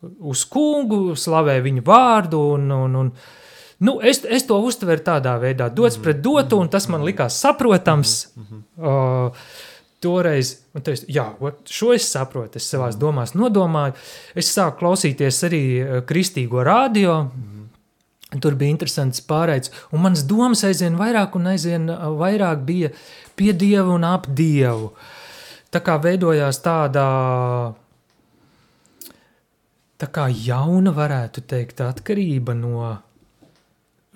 [0.00, 2.42] uz kungu, slavē viņu vārdu.
[2.56, 3.10] Un, un, un,
[3.86, 8.22] nu, es, es to uztveru tādā veidā, dots pret dotu, un tas man likās saprotams.
[8.80, 9.44] Uh,
[10.00, 11.26] Toreiz, un teicu, jā,
[11.68, 13.98] šo es saprotu, es savā domās nodomāju.
[14.32, 15.64] Es sāku klausīties arī
[16.08, 17.26] kristīgo radio.
[18.30, 22.94] Tur bija interesants pārējais, un manas domas aizvien vairāk un aizvien vairāk bija
[23.36, 24.94] pie dieva un ap dievu.
[24.94, 25.19] Uh,
[25.70, 27.04] tā kā veidojās tāda
[30.00, 32.88] tā kā jauna, varētu teikt, atkarība no,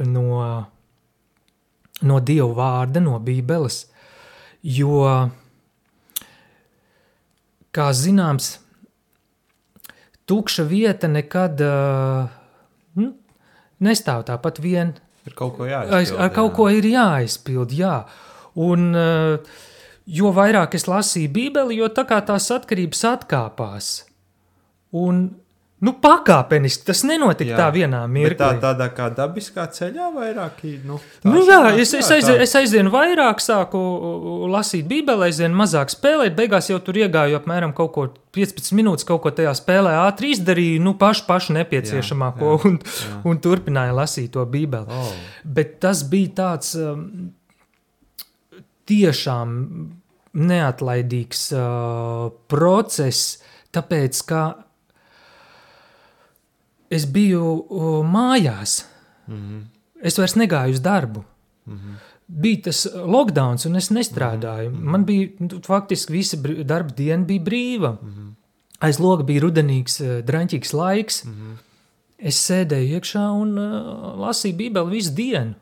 [0.08, 0.28] no,
[2.08, 3.84] no Dieva vārda, no Bībeles.
[4.64, 5.02] Jo,
[7.74, 8.54] kā zināms,
[10.24, 12.32] tukša vieta nekad uh,
[12.96, 13.10] nu,
[13.84, 14.94] nestāv tāpat vien.
[15.28, 16.16] Ir kaut ko jāizpild.
[16.20, 16.56] Ar kaut jā.
[16.56, 17.98] ko ir jāizpild, jā.
[18.64, 19.60] Un uh,
[20.06, 23.94] jo vairāk es lasīju Bībeli, jo tā kā tās atkarības atkāpās.
[24.94, 25.26] Un
[25.84, 28.38] Nu, pakāpeniski tas nenotika jā, tā vienā mirklī.
[28.38, 30.62] Tā tādā kā dabiskā ceļā vairāk.
[30.86, 33.80] Nu, nu jā, es, es, aizvien, es aizvien vairāk sāku
[34.48, 36.36] lasīt Bībeli, aizvien mazāk spēlēt.
[36.38, 38.06] Beigās jau tur iegāju apmēram kaut ko
[38.38, 42.80] 15 minūtes, kaut ko tajā spēlē ātri izdarīju, nu pašu, pašu nepieciešamāko jā, jā, un,
[42.80, 43.20] jā.
[43.28, 44.88] un turpināju lasīt to Bībeli.
[44.88, 45.16] Oh.
[45.44, 46.76] Bet tas bija tāds.
[46.80, 47.34] Um,
[48.88, 49.50] tiešām
[50.34, 53.38] neatlaidīgs uh, process,
[53.74, 54.42] tāpēc ka
[56.94, 58.84] es biju uh, mājās.
[59.26, 59.62] Mm -hmm.
[60.04, 61.24] Es vairs negāju uz darbu.
[61.66, 61.94] Mm -hmm.
[62.26, 64.70] Bija tas lockdown, un es nestrādāju.
[64.70, 64.90] Mm -hmm.
[64.90, 67.96] Man bija nu, faktiski visa darba diena bija brīva.
[68.02, 68.32] Mm -hmm.
[68.78, 71.24] Aiz loga bija rudenīgs, uh, drāmīgs laiks.
[71.24, 71.56] Mm -hmm.
[72.18, 75.54] Es sēdēju iekšā un uh, lasīju Bībeli visu dienu.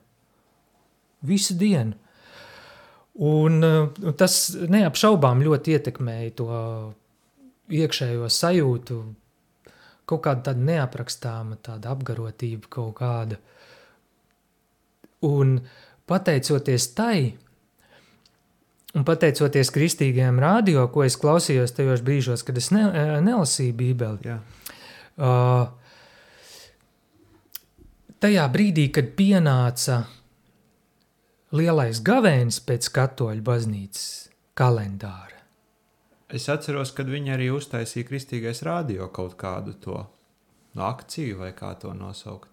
[1.21, 1.93] Visu dienu.
[3.13, 3.65] Un, un
[4.09, 6.49] uh, tas neapšaubām ļoti ietekmēja to
[7.73, 8.99] iekšējo sajūtu,
[10.09, 13.37] kaut kāda tāda neaprakstāma, tāda apgarotība kaut kāda.
[15.29, 15.59] Un
[16.09, 17.35] pateicoties tai,
[18.97, 24.39] un pateicoties kristīgajam radio, ko es klausījos tajos brīžos, kad es ne, uh, nelasīju Bībeli,
[25.21, 25.69] uh,
[28.25, 30.01] tajā brīdī, kad pienāca
[31.53, 34.09] lielais gavēnis pēc katoļu baznīcas
[34.59, 35.39] kalendāra.
[36.33, 39.99] Es atceros, kad viņi arī uztaisīja kristīgais radio kaut kādu to
[40.81, 42.49] akciju, vai kā to nosaukt.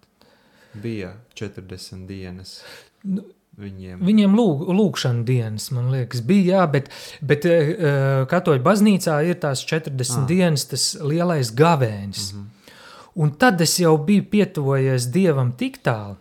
[0.74, 2.60] Bija 40 dienas.
[3.04, 3.24] Nu,
[3.60, 3.98] Viņiem.
[4.06, 6.86] Viņiem lūg, lūkšana dienas, man liekas, bija, jā, bet,
[7.20, 10.26] bet uh, katoļu baznīcā ir tās 40 Ah.
[10.28, 12.32] dienas, tas lielais gavēnis.
[12.32, 12.38] Mm.
[12.40, 12.46] -hmm.
[13.20, 16.16] Un tad es jau biju pietuvojies Dievam tik tālu.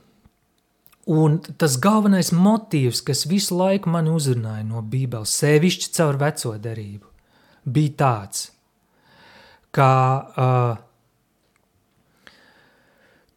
[1.08, 7.08] Un tas galvenais motīvs, kas visu laiku man uzrunāja no Bībeles, sevišķi caur veco derību,
[7.66, 8.50] bija tāds,
[9.72, 10.76] ka uh,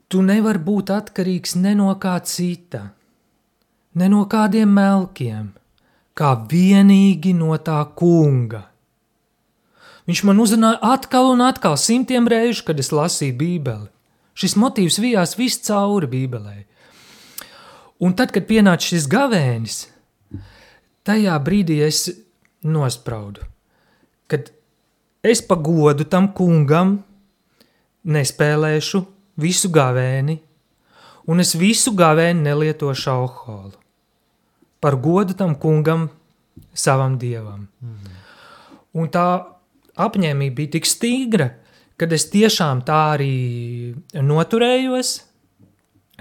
[0.09, 2.90] tu nevari būt atkarīgs ne no kā cita
[3.94, 5.53] ne no kādiem melkiem,
[6.16, 8.66] kā vienīgi no tā kunga.
[10.09, 13.88] Viņš man uzrunāja atkal un atkal, simtiem reižu, kad es lasīju Bībeli.
[14.35, 16.57] Šis motīvs vijās viscauri Bībelē.
[18.03, 19.77] Un tad, kad pienāca šis gavēnis,
[21.07, 22.09] tajā brīdī es
[22.67, 23.45] nospraudu,
[24.31, 24.51] kad
[25.23, 26.97] es pagodu tam kungam
[28.03, 29.05] nespēlēšu
[29.43, 30.41] visu gavēni,
[31.31, 33.79] un es visu gavēni nelietošu alkoholu
[34.83, 36.09] par godu tam kungam,
[36.75, 37.69] savam dievam.
[37.79, 38.15] Mm.
[38.99, 39.27] Un tā
[40.03, 41.53] apņēmība bija tik stingra,
[41.97, 45.12] ka es tiešām tā arī noturējos,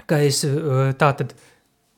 [0.06, 1.34] ka es eh, tātad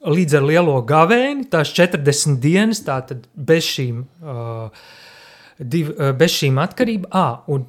[0.05, 4.87] līdz ar lielo gavēni, tās 40 dienas, tātad bez šīm, uh,
[5.59, 7.67] div, uh, bez šīm atkarībām, ah, un,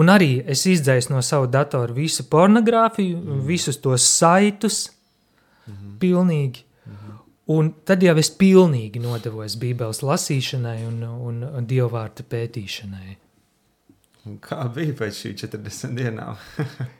[0.00, 3.42] un arī es izdzēsu no sava datora visu pornogrāfiju, mm.
[3.48, 4.86] visus tos saitus,
[5.68, 6.64] mm pilnīgi.
[7.54, 13.16] Un tad jau es pilnīgi nodevos Bībeles lasīšanai un, un, un dievvvārta pētīšanai.
[14.24, 16.40] Un Kā bija pēc šī 40 dienām?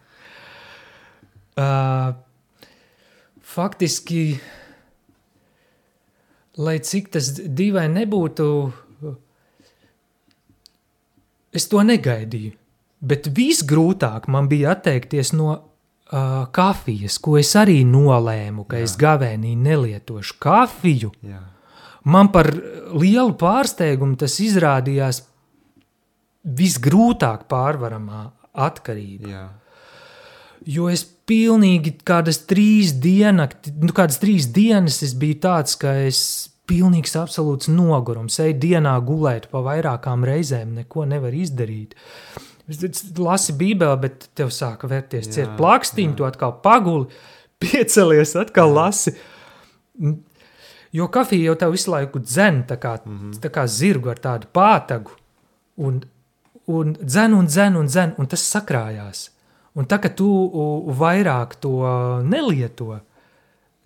[1.54, 2.10] Uh,
[3.46, 4.40] faktiski,
[6.60, 8.48] lai cik tas dīvaini nebūtu,
[11.54, 12.54] es to negaidīju.
[13.04, 18.86] Bet visgrūtāk man bija atteikties no uh, kafijas, ko es arī nolēmu, ka Jā.
[18.86, 21.12] es gavēnī nelietošu kafiju.
[21.26, 21.42] Jā.
[22.04, 22.48] Man par
[22.92, 25.22] lielu pārsteigumu tas izrādījās
[26.44, 28.24] visgrūtāk pārvaramā
[28.64, 29.28] atkarība.
[29.28, 29.44] Jā.
[30.64, 36.43] Jo es pilnīgi kādas trīs, dienakti, nu, kādas trīs dienas es biju tāds, ka es
[36.68, 38.38] pilnīgs absolūts nogurums.
[38.40, 41.96] Eju dienā gulēt pa vairākām reizēm, neko nevar izdarīt.
[43.20, 46.18] Lasi Bībeli, bet tev sāka vērties Jā, ciet plakstiņu, jā.
[46.20, 47.10] tu atkal paguli,
[47.62, 49.14] piecelies, atkal lasi.
[50.94, 53.38] Jo kafija jau tev visu laiku dzen, tā kā, mm -hmm.
[53.42, 55.10] tā kā zirgu ar tādu pātagu.
[55.76, 56.02] Un,
[56.66, 59.30] un dzen un dzen un dzen, un tas sakrājās.
[59.74, 60.28] Un tā, ka tu
[60.86, 61.72] vairāk to
[62.22, 63.00] nelieto,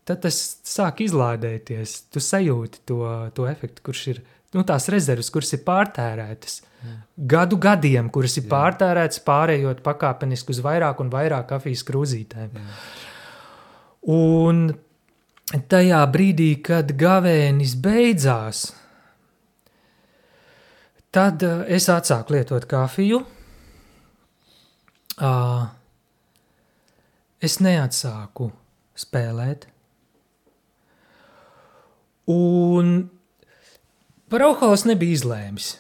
[0.09, 1.94] tad tas sāk izlādēties.
[2.12, 3.03] Tu sajūti to,
[3.37, 4.23] to efektu, kurš ir
[4.57, 6.62] nu, tās rezerves, kuras ir pārtērētas.
[7.29, 8.51] Gadu gadiem, kuras ir Jā.
[8.53, 12.55] pārtērētas, pārējot pakāpeniski uz vairāk un vairāk kafijas krūzītēm.
[14.14, 14.68] Un
[15.68, 18.68] tajā brīdī, kad gavēnis beidzās,
[21.12, 23.25] tad uh, es atsāku lietot kafiju.
[25.18, 25.66] Uh,
[27.42, 28.53] es neatsāku
[28.99, 29.66] spēlēt.
[32.29, 33.09] Un
[34.29, 35.73] par alkoholu nebija izlēmis.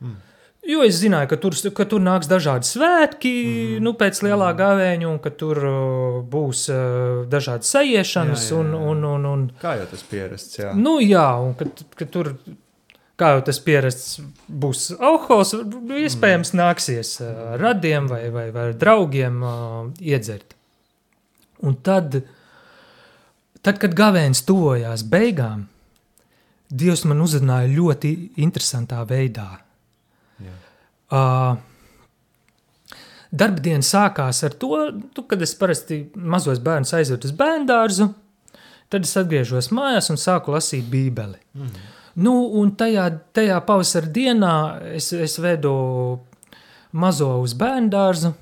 [0.00, 0.18] Mm.
[0.66, 3.82] Jo es zināju, ka tur, ka tur nāks dažādi svētki, mm.
[3.86, 4.58] nu, pēc lielā mm.
[4.58, 8.48] gavēņa, un ka tur uh, būs uh, dažādas sajiešanas.
[8.50, 8.84] Jā, jā, Un, jā.
[8.92, 10.58] un, un, un, Kā jau tas pierasts?
[10.62, 10.72] Jā.
[10.78, 12.32] nu, jā, un ka, ka tur,
[13.18, 15.54] kā jau tas pierasts, būs alkohols,
[16.02, 20.56] iespējams, nāksies uh, radiem vai, vai, vai draugiem uh, iedzert.
[21.66, 22.18] Un tad,
[23.62, 25.68] tad, kad gavēns tuvojās beigām,
[26.66, 29.48] Dievs man uzrunāja ļoti interesantā veidā.
[30.42, 30.54] Jā.
[31.14, 31.58] Uh,
[33.30, 34.78] darba diena sākās ar to,
[35.14, 38.08] tu, kad es parasti mazos bērnus aizvedu uz bērnu dārzu,
[38.90, 41.38] tad es atgriežos mājās un sāku lasīt Bībeli.
[41.54, 41.86] Mm.
[42.26, 44.54] Nu, un tajā, tajā pavasara dienā
[44.96, 45.72] es, es vedu
[46.96, 48.32] mazo uz bērnu dārzu.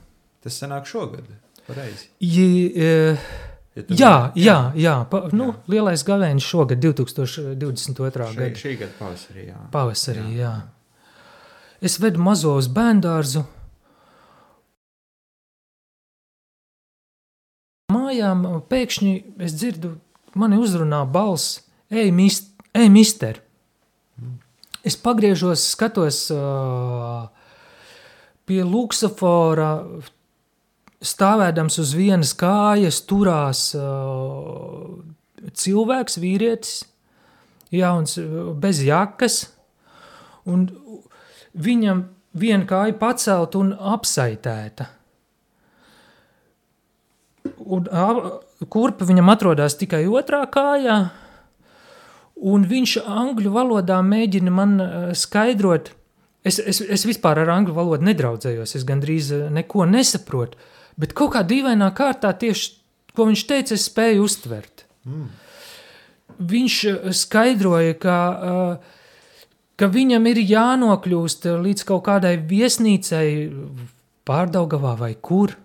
[0.45, 1.27] Tas sanāk šogad.
[1.65, 2.11] Pareizi.
[2.21, 3.29] Uh,
[3.75, 5.55] Ja jā, jā, jā, pa, nu, Jā.
[5.73, 8.29] lielais gavēnis šogad, 2022.
[8.31, 9.47] Šī, gada šī gada pavasarī.
[9.49, 9.63] Jā.
[9.75, 10.27] pavasarī.
[10.37, 10.53] Jā.
[10.55, 10.55] Jā.
[11.83, 13.43] Es vedu mazo uz bērnu dārzu.
[17.91, 19.97] Mājām pēkšņi es dzirdu,
[20.39, 23.43] mani uzrunā balss, ej, mist, ej mister.
[24.87, 27.27] Es pagriežos, skatos uh,
[28.47, 29.71] pie luksafora,
[31.05, 34.97] stāvēdams uz vienas kājas, turās uh,
[35.53, 36.85] cilvēks, vīrietis,
[37.75, 38.19] jauns,
[38.61, 39.45] bez jakas.
[40.49, 40.69] Un
[41.55, 42.05] viņam
[42.37, 44.91] viena kāja pacelt un apsaitēta.
[47.65, 47.87] Un,
[48.73, 50.99] kurpa viņam atrodas tikai otrā kājā,
[52.45, 55.93] un viņš angļu valodā mēģina man uh, skaidrot.
[56.45, 60.59] Es, es, es vispār ar angļu valodu nedraudzējos, es gandrīz uh, neko nesaprotu,
[61.01, 62.75] bet kaut kā dīvainā kārtā tieši,
[63.15, 64.85] ko viņš teica, es spēju uztvert.
[65.07, 65.29] Mm.
[66.55, 69.11] Viņš uh, skaidroja, ka, uh,
[69.79, 73.27] ka viņam ir jānokļūst līdz kaut kādai viesnīcai
[74.25, 75.57] pārdaugavā vai kur,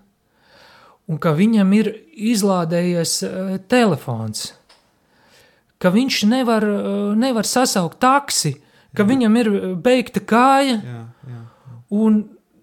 [1.10, 1.90] un ka viņam ir
[2.30, 3.14] izlādējies
[3.72, 4.52] telefons,
[5.82, 6.66] ka viņš nevar,
[7.18, 8.58] nevar sasaukt taksi,
[8.94, 9.10] ka jā.
[9.14, 9.50] viņam ir
[9.82, 11.00] beigta kāja, jā,
[11.30, 11.42] jā, jā.
[11.96, 12.20] un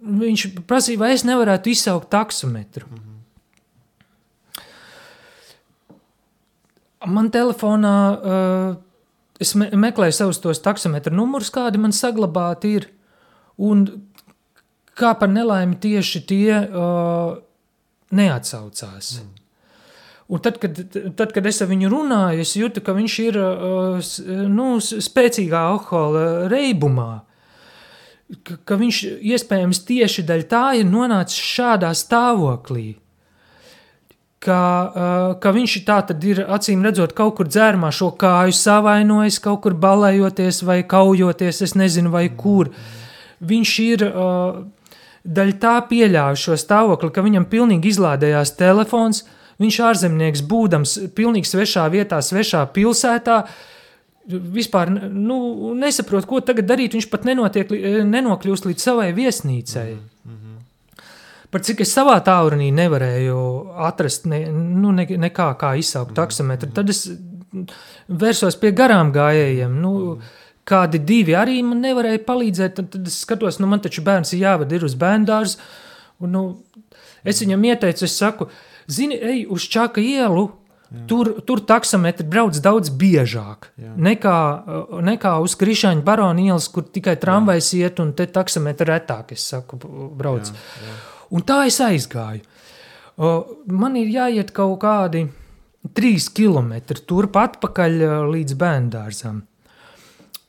[0.06, 2.86] viņš prasīja, vai es nevarētu izsaukt taksometru.
[2.90, 3.16] Mm -hmm.
[7.06, 8.76] Man telefonā, uh,
[9.40, 12.88] es me meklēju savus tos taksometru numurus, kādi man saglabāti ir,
[13.58, 13.86] un
[14.96, 17.36] kā par nelaimi tieši tie uh,
[18.10, 19.20] neatsaucās.
[19.20, 19.36] Mm.
[20.26, 20.78] Un tad kad,
[21.14, 24.10] tad, kad es ar viņu runāju, es jūtu, ka viņš ir uh,
[24.50, 27.20] nu, spēcīgā alkohola reibumā.
[28.26, 32.96] Ka, ka viņš iespējams tieši dēļ tā ir nonācis šādā stāvoklī.
[34.42, 39.38] Ka, uh, ka viņš tā tad ir acīm redzot kaut kur dzērmā šo kāju savainojis,
[39.42, 42.72] kaut kur balējoties vai kaujoties, es nezinu vai kur.
[43.46, 44.58] Viņš ir uh,
[45.26, 49.24] daļ tā pieļāva šo stāvokli, ka viņam pilnīgi izlādējās telefons,
[49.62, 53.44] viņš ārzemnieks būdams pilnīgi svešā vietā, svešā pilsētā,
[54.26, 57.70] vispār nu, nesaprot, ko tagad darīt, viņš pat nenotiek,
[58.06, 59.90] nenokļūst līdz savai viesnīcai.
[59.96, 61.04] Mm -hmm.
[61.50, 63.38] Par cik es savā tālrunī nevarēju
[63.88, 67.06] atrast ne, nu, ne, nekā kā izsaukt taksometru, tad es
[68.08, 69.80] vērsos pie garām gājējiem.
[69.80, 72.76] Nu, mm -hmm kādi divi arī man nevarēja palīdzēt.
[72.78, 75.60] Tad, tad es skatos, nu man taču bērns ir jāved ir uz bērndārzu.
[76.24, 76.44] Un, nu,
[77.26, 78.48] es viņam ieteicu, es saku,
[78.90, 80.48] zini, ej uz Čaka ielu.
[81.10, 83.94] Tur, tur taksometri brauc daudz biežāk Jā.
[83.98, 84.36] nekā,
[85.02, 89.80] nekā uz Krišāņa barona ielas, kur tikai tramvajs iet un te taksometri retāk, es saku,
[90.14, 90.52] brauc.
[90.52, 90.94] Jā, jā.
[91.34, 92.44] Un tā es aizgāju.
[93.66, 95.24] Man ir jāiet kaut kādi
[95.96, 99.42] trīs kilometri turpat pakaļ līdz bērndārzam.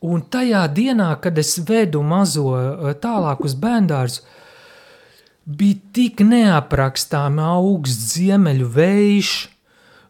[0.06, 4.22] Un tajā dienā, kad es vedu mazo eh, tālāk uz bērndārzu,
[5.48, 9.32] bija tik neaprakstāmi augsts ziemeļu vējš,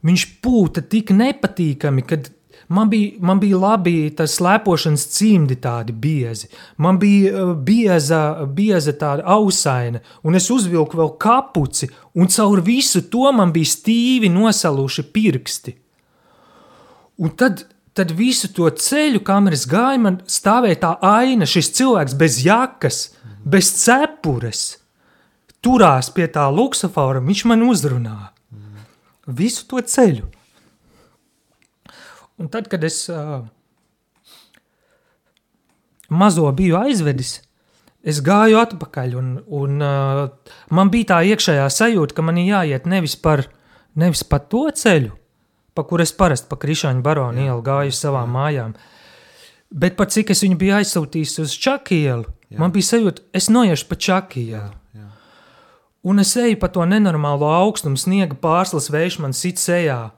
[0.06, 2.30] viņš pūta tik nepatīkami, kad
[2.68, 8.94] man bija, man bija labi tas slēpošanas cimdi tādi biezi, man bija eh, bieza, bieza
[8.94, 15.10] tāda ausaina, un es uzvilku vēl kapuci, un caur visu to man bija stīvi nosaluši
[15.14, 15.78] pirksti.
[17.18, 17.66] Un tad
[17.98, 23.00] tad visu to ceļu, kam es gāju, man stāvēja tā aina, šis cilvēks bez jakas,
[23.42, 24.64] bez cepures,
[25.66, 28.20] turās pie tā luksofora, viņš man uzrunā.
[29.28, 30.28] Visu to ceļu.
[32.38, 33.42] Un tad, kad es uh,
[36.10, 37.40] mazo biju aizvedis,
[38.08, 40.22] es gāju atpakaļ, un, un uh,
[40.72, 43.48] man bija tā iekšējā sajūta, ka man jāiet nevis par,
[43.98, 45.12] nevis pa to ceļu,
[45.76, 48.78] pa kur es parasti pa Krišāņu baronu ielu gāju savām mājām.
[49.68, 52.30] Bet pat cik es viņu biju aizsūtījis uz Čakielu,
[52.62, 54.70] man bija sajūta, es noiešu pa Čakielu.
[56.08, 60.12] Un es eju pa to nenormālo augstumu, sniega pārslas vējš man sit sejā.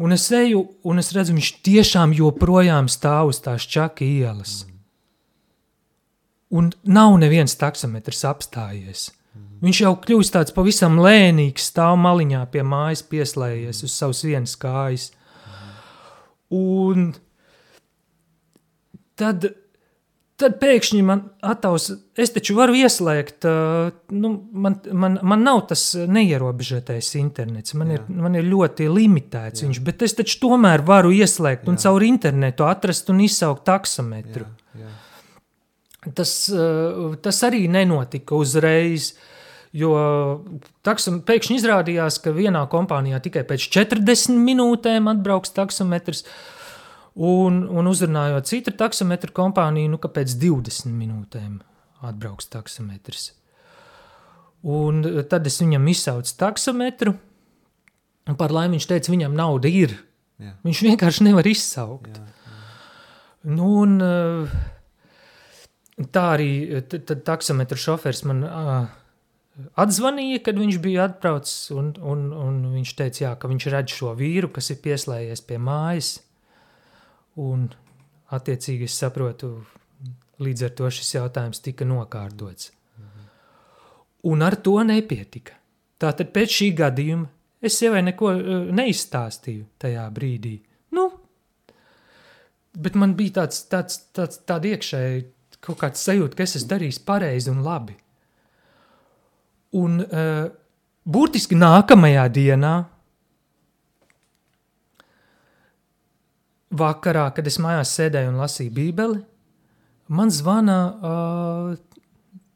[0.00, 4.64] Un es eju, un es redzu, viņš tiešām joprojām stāv uz tās čaka ielas.
[6.50, 9.10] Un nav neviens taksometrs apstājies.
[9.60, 15.10] Viņš jau kļūst tāds pavisam lēnīgs, stāv maliņā pie mājas, pieslēdzies uz savas vienas kājas.
[16.50, 17.12] Un
[19.20, 19.50] tad,
[20.40, 25.84] tad pēkšņi man attaus, es taču varu ieslēgt, uh, nu, man, man, man nav tas
[25.94, 29.68] neierobežotais internets, man ir, man ir ļoti limitēts Jā.
[29.68, 31.72] viņš, bet es taču tomēr varu ieslēgt Jā.
[31.72, 34.48] un caur internetu atrast un izsaukt taksometru.
[34.74, 34.86] Jā.
[34.86, 36.14] Jā.
[36.16, 39.12] Tas, uh, tas arī nenotika uzreiz.
[39.12, 39.36] Uh,
[39.70, 39.90] Jo
[40.82, 46.24] taksam, pēkšņi izrādījās, ka vienā kompānijā tikai pēc 40 minūtēm atbrauks taksometrs,
[47.14, 51.60] un, un uzrunājot citu taksometru kompāniju, nu, ka pēc 20 minūtēm
[52.06, 53.30] atbrauks taksometrs.
[54.70, 57.14] Un tad es viņam izsaucu taksometru,
[58.28, 59.96] un par laimi viņš teica, viņam nauda ir.
[60.40, 60.54] Jā.
[60.64, 62.12] Viņš vienkārši nevar izsaukt.
[62.16, 62.36] Jā, jā.
[63.56, 63.96] Nu, un,
[66.12, 66.50] tā arī
[66.88, 68.44] tad taksometru šofers man
[69.80, 74.14] atzvanīja, kad viņš bija atbraucis, un, un, un viņš teica, jā, ka viņš redz šo
[74.18, 76.18] vīru, kas ir pieslēdzies pie mājas.
[77.40, 77.68] Un,
[78.36, 79.54] attiecīgi, es saprotu,
[80.40, 82.70] Līdz ar to šis jautājums tika nokārtots.
[84.30, 85.56] Un ar to nepietika.
[86.00, 87.28] Tātad pēc šī gadījuma
[87.64, 90.54] es sievai neko uh, neizstāstīju tajā brīdī.
[90.96, 91.06] Nu,
[92.72, 95.26] bet man bija tāds, tāds, tāds tāda iekšēji
[95.60, 97.98] kaut kāds sajūta, ka es esmu darījis pareizi un labi.
[99.76, 100.46] Un uh,
[101.04, 102.74] burtiski nākamajā dienā,
[106.70, 109.20] vakarā, kad es mājās sēdēju un lasīju bībeli,
[110.14, 112.00] man zvana uh,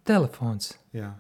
[0.07, 0.75] telefons.
[0.95, 1.13] Jā.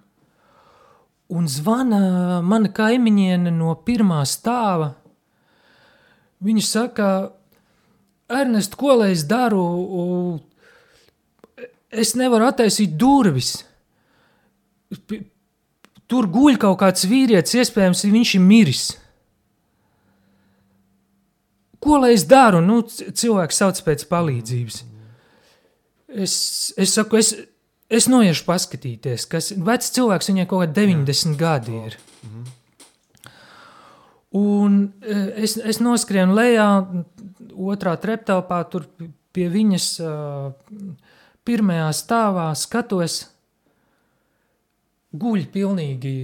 [1.35, 4.93] Un zvana mana kaimiņiene no pirmā stāva.
[6.45, 7.09] Viņa saka,
[8.29, 9.63] Ernest, ko lai es daru?
[11.95, 13.57] Es nevaru attaisīt durvis.
[16.11, 18.85] Tur guļ kaut kāds vīrietis, iespējams, viņš ir miris.
[21.85, 22.63] Ko lai es daru?
[22.65, 24.81] Nu, cilvēks sauc pēc palīdzības.
[26.15, 26.35] Es,
[26.81, 27.35] es saku, es,
[27.93, 31.99] es noiešu paskatīties, kas vecs cilvēks, viņai kaut kādi 90 gadi ir.
[34.35, 36.69] Un eh, es, es noskrienu lejā,
[37.55, 38.89] otrā treptelpā, tur
[39.35, 40.51] pie viņas uh,
[41.47, 43.21] pirmajā stāvā skatos,
[45.15, 46.15] guļ pilnīgi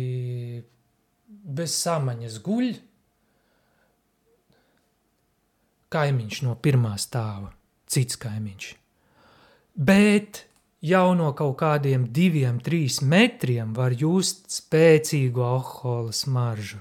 [1.28, 2.72] bez samaņas guļ.
[5.90, 7.50] Kaimiņš no pirmā stāva,
[7.90, 8.68] cits kaimiņš.
[9.74, 10.44] Bet
[10.84, 16.80] jau no kaut kādiem diviem, trīs metriem var just spēcīgu alkohola smaržu.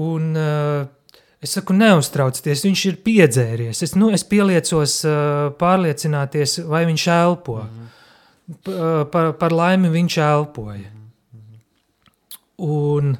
[0.00, 0.86] Un uh,
[1.42, 3.82] es saku, neuztraucieties, viņš ir piedzēries.
[3.86, 7.58] Es, nu, es pieliecos uh, pārliecināties, vai viņš elpo.
[7.64, 9.10] Mm -hmm.
[9.10, 10.90] par, par laimi viņš elpoja.
[12.60, 13.16] Un,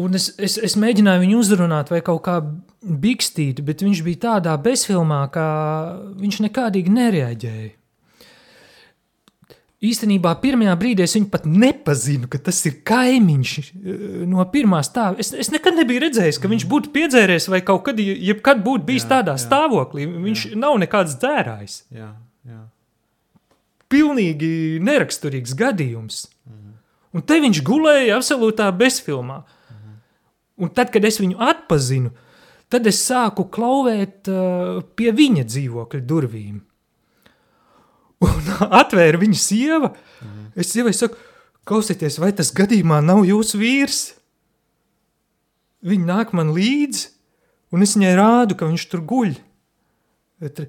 [0.00, 2.40] un es, es, es mēģināju viņu uzrunāt vai kaut kā
[2.82, 5.46] bikstīt, bet viņš bija tādā bezfilmā, ka
[6.18, 7.72] viņš nekādīgi nereaģēja.
[9.84, 15.18] Īstenībā pirmajā brīdī es viņu pat nepazinu, ka tas ir kaimiņš eh, no pirmā stāva.
[15.20, 19.04] Es, es nekad nebiju redzējis, ka viņš būtu piedzēries vai kaut kad, jebkad būtu bijis
[19.04, 19.42] Jā, tādā jā.
[19.44, 20.06] stāvoklī.
[20.08, 20.60] Viņš jā.
[20.62, 21.74] nav nekāds dzērājs.
[21.92, 22.14] Jā,
[22.48, 22.62] jā.
[23.92, 26.24] Pilnīgi neraksturīgs gadījums.
[27.14, 29.42] Un te viņš gulēja absolūtā bezfilmā.
[30.60, 32.12] Un tad, kad es viņu atpazinu,
[32.70, 36.60] tad es sāku klauvēt uh, pie viņa dzīvokļa durvīm.
[38.24, 38.52] Un
[38.82, 39.94] atvēra viņa sieva.
[40.54, 41.18] Es sievai saku,
[41.66, 44.02] klausieties, vai tas gadījumā nav jūsu vīrs?
[45.84, 47.10] Viņa nāk man līdzi,
[47.74, 49.34] un es viņai rādu, ka viņš tur guļ.
[50.40, 50.62] Bet,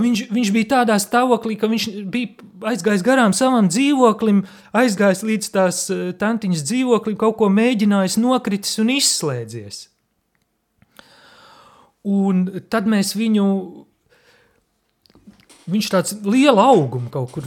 [0.00, 5.84] viņš, viņš bija tādā stāvoklī, ka viņš bija aizgājis garām savam dzīvoklim, aizgājis līdz tās
[5.92, 9.86] eh, tantiņas dzīvoklim, kaut ko mēģinājis, nokritis un izslēdzies.
[12.08, 13.46] Un tad mēs viņu
[15.70, 17.44] Viņš tāds liela auguma kaut kur,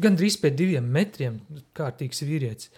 [0.00, 1.36] gandrīz pie diviem metriem,
[1.76, 2.70] kārtīgs vīrietis.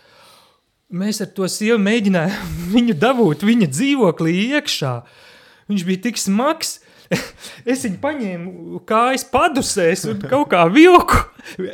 [0.92, 4.96] Mēs ar to sievu mēģinājām viņu dabūt viņa dzīvoklī iekšā.
[5.70, 6.80] Viņš bija tik smags.
[7.72, 11.20] Es viņu paņēmu kājas padusēs un kaut kā vilku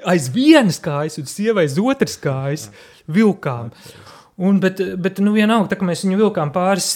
[0.09, 2.69] aiz vienas kājas un sievai aiz otras kājas
[3.09, 3.73] vilkām.
[4.39, 6.87] Un, bet, bet nu vienalga, tā kā mēs viņu vilkām pāris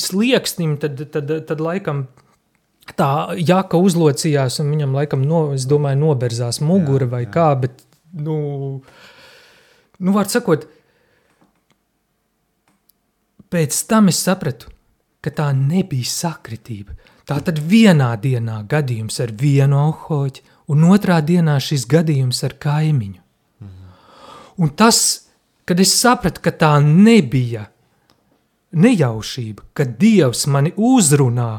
[0.00, 2.06] slieksnim, tad, tad, tad laikam
[2.96, 7.32] tā jaka uzlocījās, un viņam laikam, no, es domāju, noberzās mugura Jā, vai jā.
[7.34, 7.84] kā, bet,
[8.16, 8.38] nu,
[9.98, 10.64] nu var sakot,
[13.52, 14.72] pēc tam es sapratu,
[15.20, 16.96] ka tā nebija sakritība.
[17.26, 23.22] Tā tad vienā dienā gadījums ar vienu alkohoļu, un otrā dienā šis gadījums ar kaimiņu.
[24.62, 24.98] Un tas,
[25.68, 27.66] kad es sapratu, ka tā nebija
[28.76, 31.50] nejaušība, ka Dievs mani uzrunā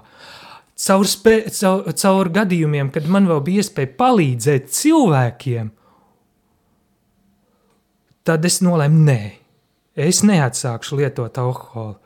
[0.77, 5.69] caur, spē, caur, caur gadījumiem, kad man vēl bija iespēja palīdzēt cilvēkiem,
[8.27, 9.21] tad es nolēmu, nē,
[10.07, 11.97] es neatsākšu lietot alkoholu.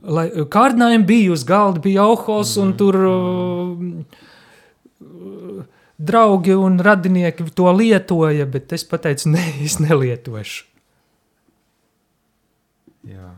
[0.00, 3.74] Lai, kārdinājumi bija uz galda, bija alkohols, un tur uh,
[6.00, 10.64] draugi un radinieki to lietoja, bet es pateicu, nē, es nelietošu.
[13.10, 13.34] Jā.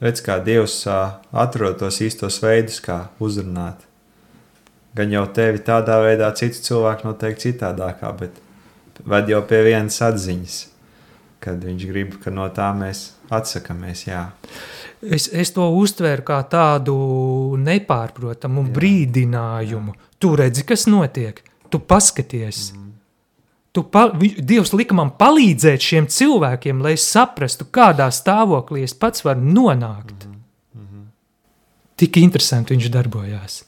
[0.00, 1.00] Redz, kā Dievs ā,
[1.36, 3.82] atrod tos īstos veidus, kā uzrunāt.
[4.96, 8.38] Gan jau tevi tādā veidā, citu cilvēku noteikti citādākā, bet
[9.06, 10.56] ved jau pie vienas atziņas,
[11.42, 14.06] kad viņš grib, ka no tā mēs atsakāmies.
[14.06, 14.26] Jā,
[15.00, 16.94] Es, es to uztvēru kā tādu
[17.60, 18.72] nepārprotamu Jā.
[18.76, 19.94] brīdinājumu.
[20.20, 21.40] Tu redzi, kas notiek,
[21.72, 22.66] tu paskaties.
[22.74, 22.90] Mm.
[23.72, 29.24] Tu pa, Dievs lika man palīdzēt šiem cilvēkiem, lai es saprastu, kādā stāvoklī es pats
[29.24, 30.26] varu nonākt.
[30.26, 30.36] Mm
[30.82, 31.04] -hmm.
[31.96, 33.64] Tik interesanti viņš darbojās.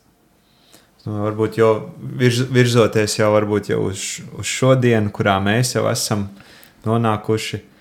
[1.05, 6.29] Nu, varbūt jau virz, virzoties jau, jau uz, uz šodienu, kurā mēs jau esam
[6.85, 7.72] nonākuši.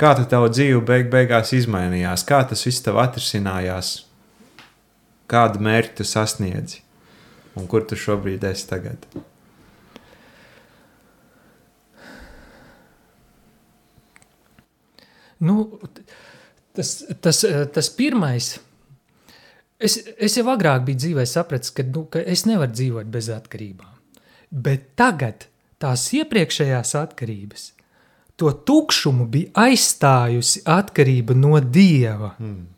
[0.00, 2.24] Kā tā tava dzīve beig, beigās izmainījās?
[2.28, 3.90] Kā tas viss tev atrisinājās?
[5.30, 6.80] Kādu mērķi tu sasniedzi?
[7.58, 9.04] Un kur tu šobrīd esi tagad?
[15.40, 15.62] Nu,
[16.76, 17.44] tas, tas,
[17.74, 18.66] tas pirmais ir
[19.80, 23.94] Es, es jau agrāk biju dzīvē sapratis, ka, nu, ka es nevaru dzīvot bez atkarībām.
[24.52, 25.46] Bet tagad
[25.80, 27.70] tās iepriekšējās atkarības,
[28.40, 32.34] to tukšumu bija aizstājusi atkarība no Dieva.
[32.38, 32.68] Mm.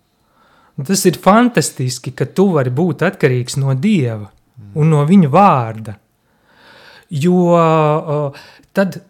[0.87, 4.73] Tas ir fantastiski, ka tu vari būt atkarīgs no Dieva mm.
[4.75, 5.97] un no Viņa vārda.
[7.13, 7.37] Jo
[8.73, 9.03] tad,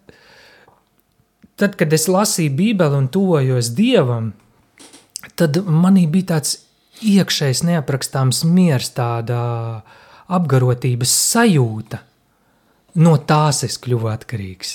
[1.55, 4.33] tad, kad es lasīju Bībeli un tuvojos Dievam,
[5.39, 6.57] tad manī bija tāds
[7.03, 9.39] iekšējs neaprakstāms miers, tāda
[10.33, 12.03] apgarotības sajūta.
[13.03, 14.75] No tās es kļuvu atkarīgs.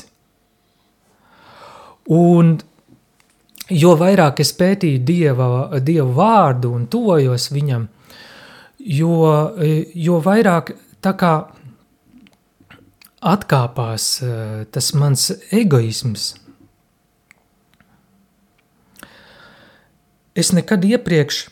[2.13, 2.55] Un
[3.69, 5.47] jo vairāk es pētīju dieva,
[5.83, 7.87] dievu vārdu un tojos viņam,
[8.79, 9.13] jo,
[9.93, 10.71] jo vairāk
[11.03, 11.33] tā kā
[13.27, 16.35] atkāpās eh, tas mans egoisms.
[20.37, 21.47] Es nekad iepriekš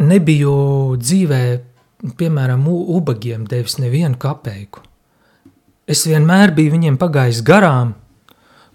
[0.00, 0.52] nebiju
[1.00, 1.42] dzīvē,
[2.16, 4.84] piemēram, ubagiem devis nevienu kapeiku.
[5.90, 7.96] Es vienmēr biju viņiem pagājis garām.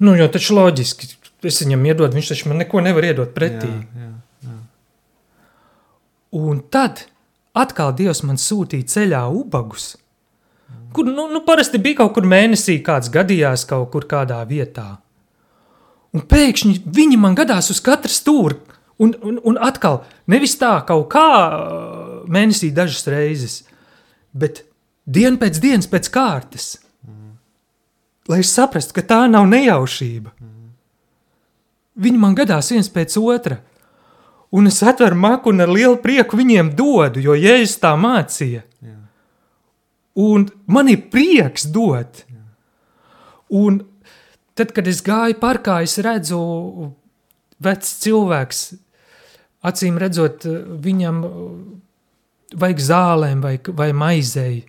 [0.03, 1.09] Nu, jo taču loģiski,
[1.47, 3.69] es viņam iedodu, viņš taču man neko nevar iedot pretī.
[3.69, 4.57] Jā, jā, jā.
[6.35, 7.05] Un tad
[7.55, 9.93] atkal Dievs man sūtīja ceļā ubagus,
[10.95, 14.97] kur nu, nu, parasti bija kaut kur mēnesī, kāds gadījās kaut kur kādā vietā.
[16.15, 18.59] Un pēkšņi viņi man gadās uz katra stūra,
[18.97, 21.27] Un, un, un atkal, nevis tā kaut kā
[22.31, 23.57] mēnesī dažas reizes,
[24.31, 24.61] bet
[25.03, 26.67] dienu pēc dienas pēc kārtas.
[28.29, 30.33] Lai es saprastu, ka tā nav nejaušība.
[31.95, 33.59] Viņi man gadās viens pēc otra.
[34.55, 38.63] Un es atveru maku un ar lielu prieku viņiem dodu, jo Jēzus tā mācīja.
[38.83, 38.97] Jā.
[40.21, 42.23] Un man ir prieks dot.
[42.29, 42.43] Jā.
[43.61, 43.81] Un
[44.55, 46.39] tad, kad es gāju parkā, es redzu
[47.63, 48.61] vecs cilvēks
[49.65, 50.45] acīm redzot,
[50.85, 51.21] viņam
[52.55, 54.63] vajag zālēm vai, vai maizei.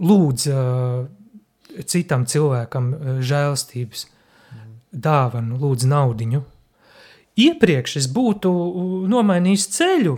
[0.00, 1.08] Lūdz uh,
[1.88, 4.06] citam cilvēkam uh, žēlstības
[4.90, 6.42] dāvanu, lūdz naudiņu.
[7.40, 8.50] Iepriekš es būtu
[9.08, 10.16] nomainījis ceļu,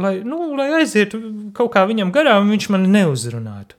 [0.00, 1.20] lai, nu, lai aizietu
[1.56, 3.76] kaut kā viņam garām, viņš mani neuzrunātu.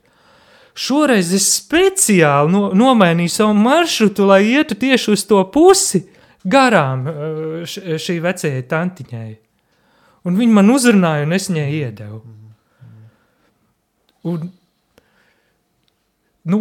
[0.80, 6.04] Šoreiz es speciāli no, nomainīju savu maršrutu, lai ietu tieši uz to pusi,
[6.46, 9.30] garām eh, šī vecajai tantiņai.
[10.28, 12.20] Un viņi man uzrunāja, un es viņai iedevu.
[14.30, 14.50] Un,
[16.52, 16.58] nu,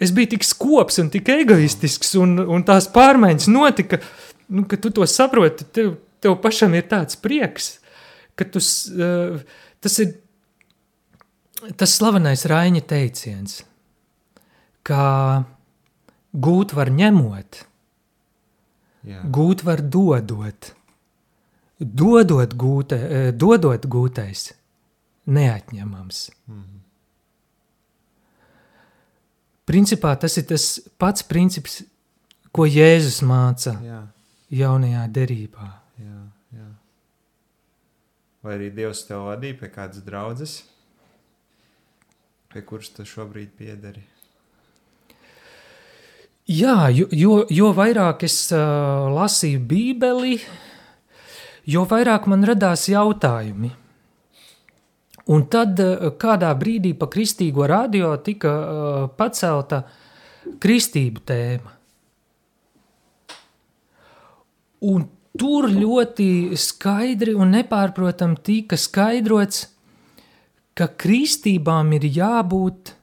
[0.00, 4.00] es biju tik skops un tik egoistisks, un, un tās pārmaiņas notika,
[4.48, 5.94] nu, ka tu to saproti, tev,
[6.24, 7.74] tev pašam ir tāds prieks,
[8.38, 8.62] ka tu,
[8.96, 9.40] uh,
[9.84, 10.16] tas ir
[11.76, 13.58] tas slavenais Raiņa teiciens,
[14.86, 15.02] ka
[16.32, 17.66] gūt var ņemot,
[19.06, 19.22] Jā.
[19.32, 20.74] Gūt var dodot.
[21.80, 24.50] Dodot, gūte, eh, dodot gūtais,
[25.24, 26.18] neatņemams.
[26.50, 26.79] Mm.
[29.70, 30.64] Principā tas ir tas
[30.98, 31.80] pats princips,
[32.50, 34.00] ko Jēzus māca jā.
[34.50, 35.68] jaunajā derībā.
[36.02, 36.22] Jā,
[36.58, 36.68] jā.
[38.42, 40.56] Vai arī Dievs tev vadīja pie kādas draudzes,
[42.50, 44.02] pie kuras tu šobrīd piederi?
[46.50, 50.40] Jā, jo, jo, jo vairāk es uh, lasīju Bībeli,
[51.70, 53.70] jo vairāk man radās jautājumi.
[55.30, 59.84] Un tad uh, kādā brīdī pa kristīgo radio tika uh, pacelta
[60.60, 61.76] kristību tēma.
[64.90, 65.04] Un
[65.38, 69.66] tur ļoti skaidri un nepārprotami tika skaidrots,
[70.74, 72.94] ka kristībām ir jābūt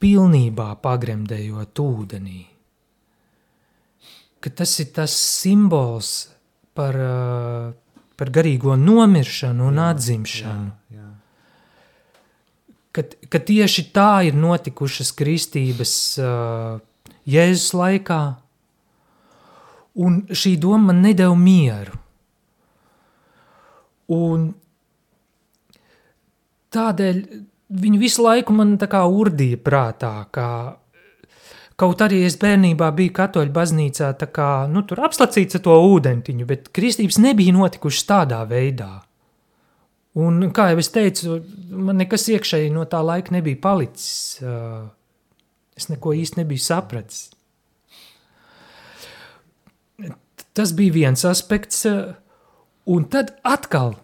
[0.00, 2.40] pilnībā pagremdējot ūdenī.
[4.38, 6.12] Ka tas ir tas simbols
[6.78, 7.72] par, uh,
[8.16, 10.70] par garīgo nomiršanu un jā, atzimšanu.
[10.94, 10.97] Jā, jā.
[12.92, 16.78] Ka, ka tieši tā ir notikušas kristības uh,
[17.28, 18.20] Jēzus laikā,
[20.00, 21.98] un šī doma man nedēļa mieru.
[24.16, 24.48] Un
[26.72, 27.22] tādēļ
[27.68, 30.50] viņi visu laiku man tā kā urdīja prātā, kā
[31.78, 36.46] Kaut arī es bērnībā biju katoļu baznīcā, tā kā nu, tur apslacīts ar to ūdentiņu,
[36.48, 38.96] bet kristības nebija notikušas tādā veidā.
[40.16, 41.38] Un, kā jau es teicu,
[41.68, 44.38] man nekas iekšēji no tā laika nebija palicis.
[45.78, 47.28] Es neko īsti nebiju sapratis.
[50.56, 51.84] Tas bija viens aspekts,
[52.88, 53.94] un tad atkal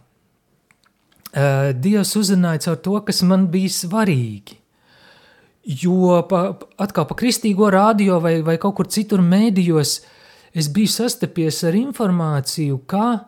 [1.34, 4.61] Dievs uzrunāja caur to, kas man bija svarīgi.
[5.64, 6.44] Jo pa,
[6.78, 9.96] atkal pa kristīgo radio vai, vai kaut kur citur mēdījos
[10.55, 13.24] es biju sastapies ar informāciju, ka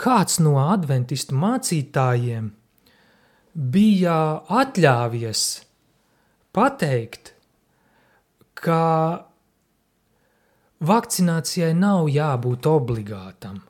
[0.00, 2.50] kāds no adventistu mācītājiem
[3.54, 4.16] bija
[4.60, 5.44] atļāvies
[6.56, 7.34] pateikt,
[8.60, 8.82] ka
[10.80, 13.60] vakcinācijai nav jābūt obligātam,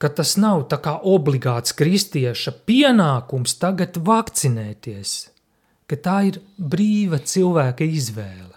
[0.00, 5.18] ka tas nav tā kā obligāts kristieša pienākums tagad vakcinēties–
[5.90, 8.54] ka tā ir brīva cilvēka izvēle.